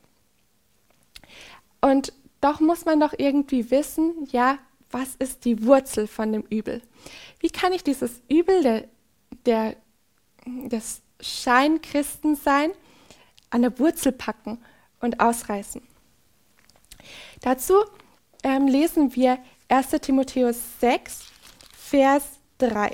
Und 1.81 2.13
doch 2.41 2.61
muss 2.61 2.85
man 2.85 3.01
doch 3.01 3.15
irgendwie 3.17 3.71
wissen, 3.71 4.29
ja, 4.31 4.59
was 4.91 5.17
ist 5.17 5.45
die 5.45 5.65
Wurzel 5.67 6.07
von 6.07 6.33
dem 6.33 6.43
Übel? 6.43 6.81
Wie 7.41 7.51
kann 7.51 7.73
ich 7.73 7.83
dieses 7.83 8.23
Übel 8.29 8.63
der, 8.63 8.85
der, 9.45 9.77
des 10.47 11.03
Scheinchristensein 11.21 12.71
an 13.51 13.63
der 13.63 13.79
Wurzel 13.79 14.13
packen 14.13 14.59
und 15.01 15.21
ausreißen? 15.21 15.83
Dazu 17.41 17.75
ähm, 18.43 18.67
lesen 18.67 19.15
wir 19.15 19.39
1 19.69 19.91
Timotheus 20.01 20.59
6, 20.81 21.27
Vers 21.95 22.25
3. 22.59 22.91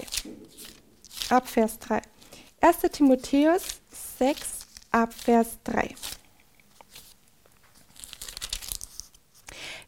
Ab 1.31 1.49
Vers 1.49 1.79
3. 1.79 2.03
1 2.61 2.81
Timotheus 2.93 3.81
6, 4.19 4.67
ab 4.91 5.15
Vers 5.15 5.57
3. 5.65 5.95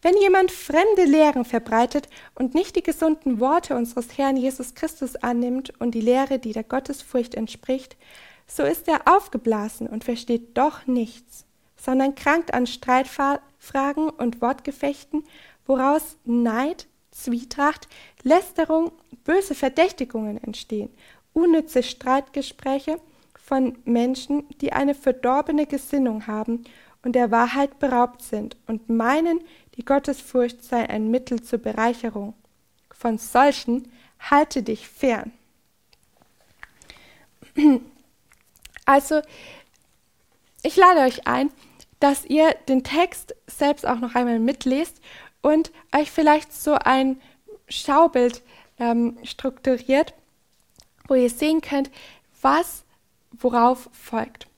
Wenn 0.00 0.16
jemand 0.16 0.50
fremde 0.50 1.04
Lehren 1.04 1.44
verbreitet 1.44 2.08
und 2.36 2.54
nicht 2.54 2.74
die 2.74 2.82
gesunden 2.82 3.38
Worte 3.38 3.76
unseres 3.76 4.16
Herrn 4.16 4.38
Jesus 4.38 4.74
Christus 4.74 5.16
annimmt 5.16 5.78
und 5.78 5.90
die 5.90 6.00
Lehre, 6.00 6.38
die 6.38 6.54
der 6.54 6.64
Gottesfurcht 6.64 7.34
entspricht, 7.34 7.98
so 8.46 8.62
ist 8.62 8.88
er 8.88 9.02
aufgeblasen 9.04 9.88
und 9.88 10.04
versteht 10.04 10.56
doch 10.56 10.86
nichts, 10.86 11.44
sondern 11.76 12.14
krankt 12.14 12.54
an 12.54 12.66
Streitfragen 12.66 14.08
und 14.08 14.40
Wortgefechten, 14.40 15.22
woraus 15.66 16.16
Neid, 16.24 16.86
Zwietracht, 17.10 17.88
Lästerung, 18.22 18.90
böse 19.24 19.54
Verdächtigungen 19.54 20.42
entstehen, 20.42 20.90
unnütze 21.32 21.82
Streitgespräche 21.82 22.98
von 23.34 23.78
Menschen, 23.84 24.48
die 24.60 24.72
eine 24.72 24.94
verdorbene 24.94 25.66
Gesinnung 25.66 26.26
haben 26.26 26.64
und 27.02 27.12
der 27.12 27.30
Wahrheit 27.30 27.78
beraubt 27.78 28.22
sind 28.22 28.56
und 28.66 28.88
meinen, 28.88 29.40
die 29.76 29.84
Gottesfurcht 29.84 30.62
sei 30.62 30.88
ein 30.88 31.10
Mittel 31.10 31.42
zur 31.42 31.58
Bereicherung. 31.58 32.34
Von 32.90 33.18
solchen 33.18 33.90
halte 34.20 34.62
dich 34.62 34.88
fern. 34.88 35.32
Also, 38.84 39.22
ich 40.62 40.76
lade 40.76 41.00
euch 41.00 41.26
ein, 41.26 41.50
dass 42.00 42.24
ihr 42.24 42.54
den 42.68 42.82
Text 42.82 43.34
selbst 43.46 43.86
auch 43.86 44.00
noch 44.00 44.14
einmal 44.14 44.38
mitlest 44.40 45.00
und 45.40 45.70
euch 45.94 46.10
vielleicht 46.10 46.52
so 46.52 46.74
ein 46.74 47.20
Schaubild 47.68 48.42
ähm, 48.82 49.16
strukturiert, 49.22 50.12
wo 51.06 51.14
ihr 51.14 51.30
sehen 51.30 51.60
könnt, 51.60 51.90
was 52.40 52.84
worauf 53.30 53.88
folgt. 53.92 54.48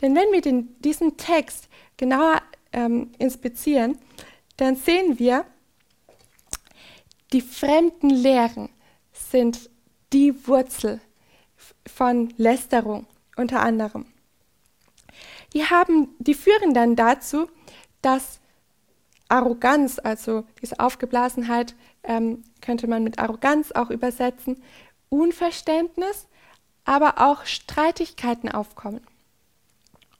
Denn 0.00 0.14
wenn 0.14 0.32
wir 0.32 0.40
den, 0.40 0.80
diesen 0.80 1.16
Text 1.16 1.68
genauer 1.96 2.42
ähm, 2.72 3.12
inspizieren, 3.18 3.98
dann 4.56 4.74
sehen 4.76 5.18
wir, 5.18 5.44
die 7.32 7.40
fremden 7.40 8.10
Lehren 8.10 8.68
sind 9.12 9.70
die 10.12 10.46
Wurzel 10.46 11.00
von 11.86 12.32
Lästerung 12.36 13.06
unter 13.36 13.60
anderem. 13.60 14.06
Die, 15.52 15.64
haben, 15.64 16.08
die 16.18 16.34
führen 16.34 16.74
dann 16.74 16.96
dazu, 16.96 17.48
dass 18.02 18.40
Arroganz, 19.28 19.98
also 19.98 20.44
diese 20.62 20.80
Aufgeblasenheit, 20.80 21.74
ähm, 22.08 22.42
könnte 22.60 22.88
man 22.88 23.04
mit 23.04 23.20
Arroganz 23.20 23.70
auch 23.70 23.90
übersetzen, 23.90 24.60
Unverständnis, 25.10 26.26
aber 26.84 27.18
auch 27.18 27.44
Streitigkeiten 27.44 28.50
aufkommen. 28.50 29.06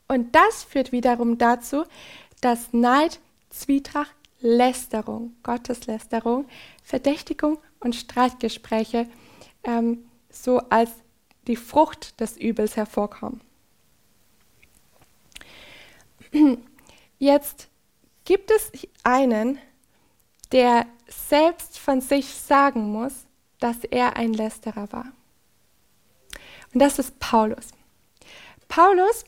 Und 0.07 0.35
das 0.35 0.63
führt 0.63 0.93
wiederum 0.93 1.39
dazu, 1.39 1.85
dass 2.41 2.73
Neid, 2.73 3.19
Zwietracht, 3.51 4.15
Lästerung, 4.41 5.35
Gotteslästerung, 5.43 6.47
Verdächtigung 6.85 7.59
und 7.81 7.97
Streitgespräche 7.97 9.09
ähm, 9.65 10.05
so 10.31 10.59
als 10.71 10.91
die 11.47 11.57
Frucht 11.57 12.21
des 12.21 12.37
Übels 12.37 12.77
hervorkommen. 12.77 13.41
Jetzt 17.19 17.69
gibt 18.25 18.51
es 18.51 18.71
einen, 19.03 19.59
der 20.53 20.87
selbst 21.09 21.79
von 21.79 22.01
sich 22.01 22.35
sagen 22.35 22.93
muss, 22.93 23.27
dass 23.61 23.85
er 23.85 24.17
ein 24.17 24.33
Lästerer 24.33 24.91
war. 24.93 25.07
Und 26.73 26.81
das 26.81 26.99
ist 26.99 27.19
Paulus. 27.19 27.69
Paulus 28.69 29.25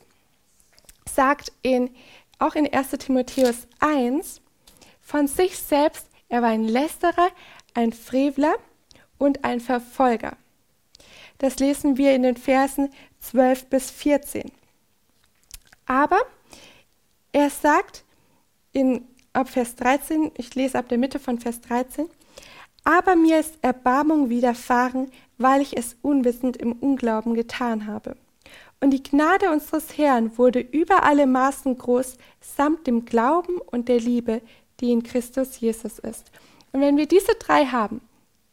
sagt 1.09 1.53
in, 1.63 1.95
auch 2.39 2.55
in 2.55 2.73
1 2.73 2.91
Timotheus 2.91 3.67
1 3.81 4.41
von 5.01 5.27
sich 5.27 5.59
selbst, 5.59 6.07
er 6.29 6.43
war 6.43 6.51
ein 6.51 6.65
Lästerer, 6.65 7.31
ein 7.75 7.93
Frevler 7.93 8.55
und 9.19 9.45
ein 9.45 9.61
Verfolger. 9.61 10.37
Das 11.39 11.59
lesen 11.59 11.97
wir 11.97 12.15
in 12.15 12.23
den 12.23 12.37
Versen 12.37 12.93
12 13.21 13.67
bis 13.67 13.91
14. 13.91 14.53
Aber 15.87 16.21
er 17.33 17.51
sagt 17.51 18.05
in, 18.73 19.09
ab 19.33 19.49
Vers 19.49 19.77
13, 19.77 20.33
ich 20.37 20.55
lese 20.55 20.79
ab 20.79 20.89
der 20.89 20.99
Mitte 20.99 21.19
von 21.19 21.39
Vers 21.39 21.61
13, 21.63 22.09
aber 22.85 23.17
mir 23.17 23.41
ist 23.41 23.59
Erbarmung 23.63 24.31
widerfahren, 24.31 25.11
weil 25.39 25.61
ich 25.61 25.77
es 25.77 25.97
unwissend 26.03 26.57
im 26.57 26.73
Unglauben 26.73 27.35
getan 27.35 27.87
habe. 27.87 28.17
Und 28.81 28.91
die 28.91 29.03
Gnade 29.03 29.51
unseres 29.51 29.99
Herrn 29.99 30.39
wurde 30.39 30.61
über 30.61 31.03
alle 31.03 31.27
Maßen 31.27 31.77
groß, 31.77 32.17
samt 32.41 32.87
dem 32.87 33.05
Glauben 33.05 33.59
und 33.71 33.89
der 33.89 34.01
Liebe, 34.01 34.41
die 34.81 34.91
in 34.91 35.03
Christus 35.03 35.61
Jesus 35.61 35.99
ist. 35.99 36.31
Und 36.73 36.81
wenn 36.81 36.97
wir 36.97 37.07
diese 37.07 37.35
drei 37.35 37.67
haben, 37.67 38.01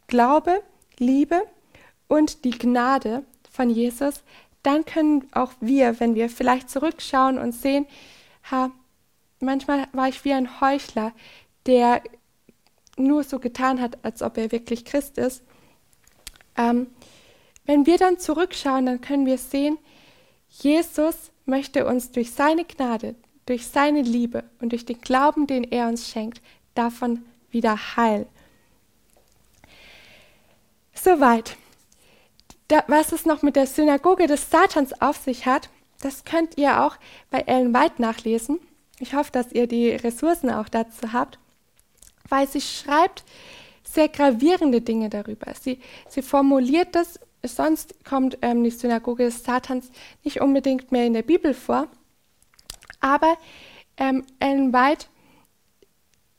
Glaube, 0.08 0.62
Liebe 1.00 1.44
und 2.08 2.44
die 2.44 2.58
Gnade 2.58 3.24
von 3.52 3.70
Jesus, 3.70 4.24
dann 4.64 4.86
können 4.86 5.28
auch 5.32 5.54
wir, 5.62 6.00
wenn 6.00 6.16
wir 6.16 6.30
vielleicht 6.30 6.70
zurückschauen 6.70 7.38
und 7.38 7.54
sehen, 7.54 7.86
ha, 8.52 8.72
manchmal 9.40 9.88
war 9.92 10.08
ich 10.08 10.24
wie 10.26 10.34
ein 10.34 10.62
Heuchler, 10.62 11.14
der 11.66 12.02
nur 12.98 13.24
so 13.24 13.40
getan 13.40 13.82
hat, 13.82 14.04
als 14.04 14.22
ob 14.22 14.38
er 14.38 14.52
wirklich 14.52 14.86
Christ 14.86 15.18
ist. 15.18 15.44
Ähm, 16.56 16.88
wenn 17.66 17.86
wir 17.86 17.98
dann 17.98 18.18
zurückschauen, 18.18 18.86
dann 18.86 19.02
können 19.02 19.26
wir 19.26 19.38
sehen, 19.38 19.78
Jesus 20.50 21.32
möchte 21.46 21.86
uns 21.86 22.12
durch 22.12 22.32
seine 22.32 22.66
Gnade, 22.66 23.16
durch 23.46 23.68
seine 23.68 24.02
Liebe 24.02 24.44
und 24.60 24.72
durch 24.72 24.86
den 24.86 25.00
Glauben, 25.00 25.48
den 25.48 25.64
er 25.64 25.88
uns 25.88 26.10
schenkt, 26.10 26.42
davon 26.74 27.26
wieder 27.52 27.96
heilen. 27.96 28.26
Soweit. 30.94 31.56
Da, 32.70 32.84
was 32.88 33.14
es 33.14 33.26
noch 33.26 33.44
mit 33.44 33.56
der 33.56 33.68
Synagoge 33.68 34.28
des 34.28 34.50
Satans 34.50 35.02
auf 35.02 35.18
sich 35.18 35.46
hat, 35.46 35.70
das 36.02 36.26
könnt 36.26 36.58
ihr 36.58 36.84
auch 36.84 36.98
bei 37.30 37.40
Ellen 37.40 37.74
White 37.74 38.02
nachlesen. 38.02 38.60
Ich 39.00 39.14
hoffe, 39.14 39.32
dass 39.32 39.52
ihr 39.52 39.68
die 39.68 39.92
Ressourcen 39.92 40.50
auch 40.50 40.70
dazu 40.70 41.14
habt, 41.14 41.40
weil 42.30 42.48
sie 42.48 42.62
schreibt 42.62 43.24
sehr 43.84 44.10
gravierende 44.10 44.82
Dinge 44.82 45.10
darüber. 45.10 45.54
Sie, 45.60 45.80
sie 46.10 46.22
formuliert 46.22 46.96
das, 46.96 47.20
sonst 47.44 48.04
kommt 48.04 48.38
ähm, 48.42 48.64
die 48.64 48.72
Synagoge 48.72 49.26
des 49.26 49.44
Satans 49.44 49.90
nicht 50.24 50.42
unbedingt 50.42 50.92
mehr 50.92 51.06
in 51.06 51.14
der 51.14 51.22
Bibel 51.22 51.54
vor, 51.54 51.88
aber 53.00 53.38
ähm, 53.98 54.26
Ellen 54.40 54.74
White 54.74 55.08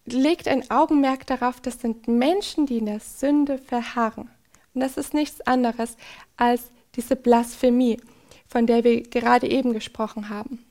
legt 0.05 0.49
ein 0.49 0.71
Augenmerk 0.71 1.27
darauf, 1.27 1.61
das 1.61 1.81
sind 1.81 2.09
Menschen, 2.09 2.67
die 2.67 2.79
in 2.79 2.87
der 2.87 3.01
Sünde 3.01 3.59
verharren. 3.59 4.31
Und 4.75 4.81
das 4.81 4.97
ist 4.97 5.15
nichts 5.15 5.41
anderes 5.43 5.97
als 6.37 6.71
diese 6.95 7.17
Blasphemie, 7.17 8.01
von 8.47 8.67
der 8.67 8.85
wir 8.85 9.03
gerade 9.03 9.49
eben 9.49 9.73
gesprochen 9.73 10.29
haben. 10.29 10.65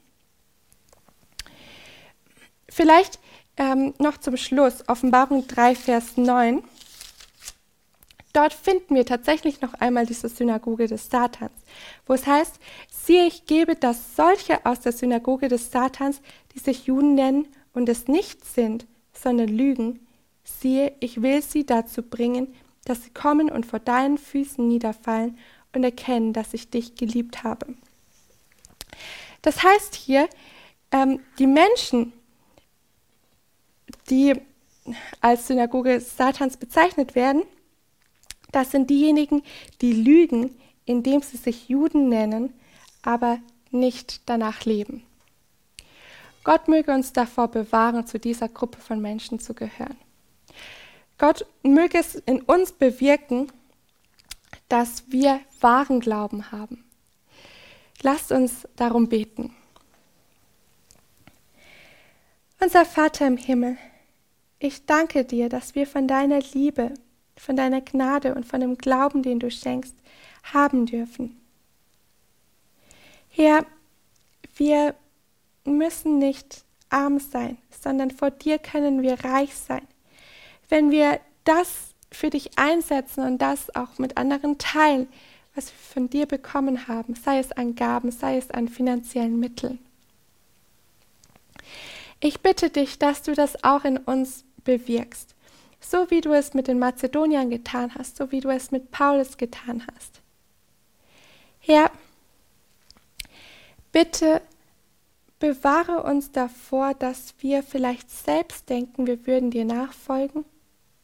Vielleicht 2.70 3.20
ähm, 3.58 3.94
noch 4.00 4.18
zum 4.18 4.38
Schluss, 4.38 4.84
Offenbarung 4.88 5.48
3, 5.48 5.76
Vers 5.76 6.18
9. 6.18 6.64
Dort 8.34 8.54
finden 8.54 8.94
wir 8.94 9.06
tatsächlich 9.06 9.62
noch 9.62 9.74
einmal 9.76 10.06
diese 10.06 10.30
Synagoge 10.30 10.88
des 10.88 11.10
Satans, 11.10 11.54
wo 12.06 12.14
es 12.14 12.28
heißt, 12.28 12.60
siehe, 12.92 13.26
ich 13.26 13.48
gebe, 13.48 13.76
dass 13.76 14.16
solche 14.16 14.64
aus 14.66 14.82
der 14.82 14.92
Synagoge 14.92 15.48
des 15.48 15.72
Satans, 15.72 16.22
die 16.54 16.60
sich 16.60 16.86
Juden 16.86 17.16
nennen 17.16 17.48
und 17.74 17.90
es 17.90 18.08
nicht 18.08 18.46
sind, 18.46 18.86
sondern 19.14 19.48
lügen, 19.48 20.06
siehe, 20.44 20.94
ich 21.00 21.22
will 21.22 21.42
sie 21.42 21.66
dazu 21.66 22.04
bringen, 22.04 22.54
dass 22.86 23.04
sie 23.04 23.10
kommen 23.10 23.50
und 23.50 23.66
vor 23.66 23.80
deinen 23.80 24.18
Füßen 24.18 24.68
niederfallen 24.68 25.38
und 25.74 25.84
erkennen, 25.84 26.34
dass 26.34 26.54
ich 26.54 26.70
dich 26.70 26.96
geliebt 26.96 27.44
habe. 27.44 27.74
Das 29.42 29.64
heißt 29.64 29.96
hier, 29.96 30.30
ähm, 30.92 31.20
die 31.40 31.48
Menschen, 31.48 32.14
die 34.10 34.34
als 35.22 35.48
Synagoge 35.48 36.00
Satans 36.00 36.58
bezeichnet 36.58 37.16
werden, 37.16 37.44
das 38.52 38.72
sind 38.72 38.90
diejenigen, 38.90 39.44
die 39.82 39.94
lügen, 39.94 40.56
indem 40.86 41.22
sie 41.22 41.38
sich 41.38 41.68
Juden 41.68 42.10
nennen, 42.10 42.54
aber 43.02 43.40
nicht 43.72 44.22
danach 44.28 44.66
leben. 44.66 45.04
Gott 46.44 46.70
möge 46.70 46.94
uns 46.94 47.12
davor 47.12 47.50
bewahren, 47.50 48.08
zu 48.08 48.20
dieser 48.20 48.48
Gruppe 48.48 48.80
von 48.80 49.02
Menschen 49.02 49.40
zu 49.40 49.54
gehören. 49.54 49.98
Gott 51.18 51.46
möge 51.62 51.98
es 51.98 52.16
in 52.16 52.42
uns 52.42 52.72
bewirken, 52.72 53.52
dass 54.70 55.12
wir 55.12 55.42
wahren 55.60 56.00
Glauben 56.00 56.52
haben. 56.52 56.86
Lasst 58.02 58.32
uns 58.32 58.68
darum 58.76 59.10
beten. 59.10 59.54
Unser 62.60 62.86
Vater 62.86 63.28
im 63.28 63.38
Himmel, 63.38 63.78
ich 64.60 64.86
danke 64.86 65.24
dir, 65.26 65.50
dass 65.50 65.76
wir 65.76 65.88
von 65.88 66.08
deiner 66.08 66.40
Liebe, 66.54 66.94
von 67.36 67.56
deiner 67.56 67.82
Gnade 67.82 68.36
und 68.36 68.46
von 68.46 68.60
dem 68.60 68.78
Glauben, 68.78 69.24
den 69.24 69.40
du 69.40 69.52
schenkst, 69.52 69.96
haben 70.44 70.86
dürfen. 70.86 71.40
Herr, 73.30 73.66
wir 74.56 74.96
müssen 75.64 76.18
nicht 76.18 76.64
arm 76.90 77.20
sein, 77.20 77.58
sondern 77.70 78.12
vor 78.12 78.32
dir 78.32 78.58
können 78.58 79.02
wir 79.04 79.24
reich 79.24 79.54
sein 79.56 79.86
wenn 80.70 80.92
wir 80.92 81.20
das 81.44 81.94
für 82.12 82.30
dich 82.30 82.58
einsetzen 82.58 83.24
und 83.24 83.40
das 83.40 83.76
auch 83.76 83.98
mit 83.98 84.18
anderen 84.18 84.58
teilen, 84.58 85.08
was 85.56 85.68
wir 85.68 85.94
von 85.94 86.10
dir 86.10 86.26
bekommen 86.26 86.88
haben, 86.88 87.16
sei 87.16 87.40
es 87.40 87.52
an 87.52 87.76
Gaben, 87.76 88.12
sei 88.12 88.38
es 88.38 88.52
an 88.52 88.68
finanziellen 88.68 89.40
Mitteln. 89.40 89.80
Ich 92.20 92.42
bitte 92.42 92.70
dich, 92.70 92.98
dass 92.98 93.22
du 93.22 93.34
das 93.34 93.64
auch 93.64 93.84
in 93.84 93.98
uns 93.98 94.44
bewirkst, 94.64 95.36
so 95.80 96.10
wie 96.10 96.22
du 96.22 96.34
es 96.34 96.54
mit 96.54 96.68
den 96.68 96.80
Mazedoniern 96.80 97.50
getan 97.50 97.94
hast, 97.96 98.18
so 98.18 98.32
wie 98.32 98.40
du 98.40 98.50
es 98.50 98.72
mit 98.72 98.92
Paulus 98.92 99.38
getan 99.38 99.86
hast. 99.94 100.22
Herr, 101.60 101.92
bitte 103.92 104.42
bewahre 105.40 106.04
uns 106.04 106.32
davor, 106.32 106.94
dass 106.94 107.36
wir 107.40 107.62
vielleicht 107.62 108.10
selbst 108.10 108.70
denken, 108.70 109.06
wir 109.06 109.28
würden 109.28 109.52
dir 109.52 109.66
nachfolgen 109.66 110.46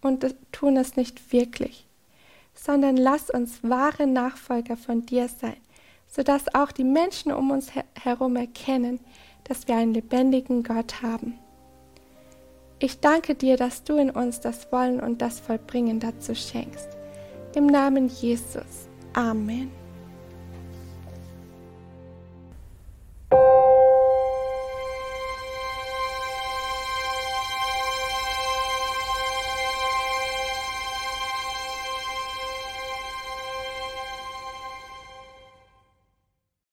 und 0.02 0.36
tun 0.52 0.78
es 0.78 0.96
nicht 0.96 1.32
wirklich, 1.32 1.86
sondern 2.56 2.98
lass 2.98 3.30
uns 3.30 3.60
wahre 3.62 4.08
Nachfolger 4.08 4.78
von 4.78 5.06
dir 5.06 5.28
sein, 5.28 5.58
sodass 6.08 6.54
auch 6.56 6.72
die 6.72 6.84
Menschen 6.84 7.32
um 7.32 7.52
uns 7.52 7.72
herum 8.00 8.36
erkennen, 8.36 9.00
dass 9.44 9.68
wir 9.68 9.76
einen 9.76 9.94
lebendigen 9.94 10.64
Gott 10.64 11.02
haben. 11.02 11.40
Ich 12.80 13.00
danke 13.00 13.36
dir, 13.36 13.56
dass 13.58 13.84
du 13.84 13.96
in 13.98 14.10
uns 14.10 14.40
das 14.42 14.72
Wollen 14.72 15.00
und 15.00 15.22
das 15.22 15.40
Vollbringen 15.40 16.00
dazu 16.00 16.36
schenkst. 16.36 16.90
Im 17.56 17.68
Namen 17.68 18.10
Jesus. 18.10 18.90
Amen. 19.14 19.83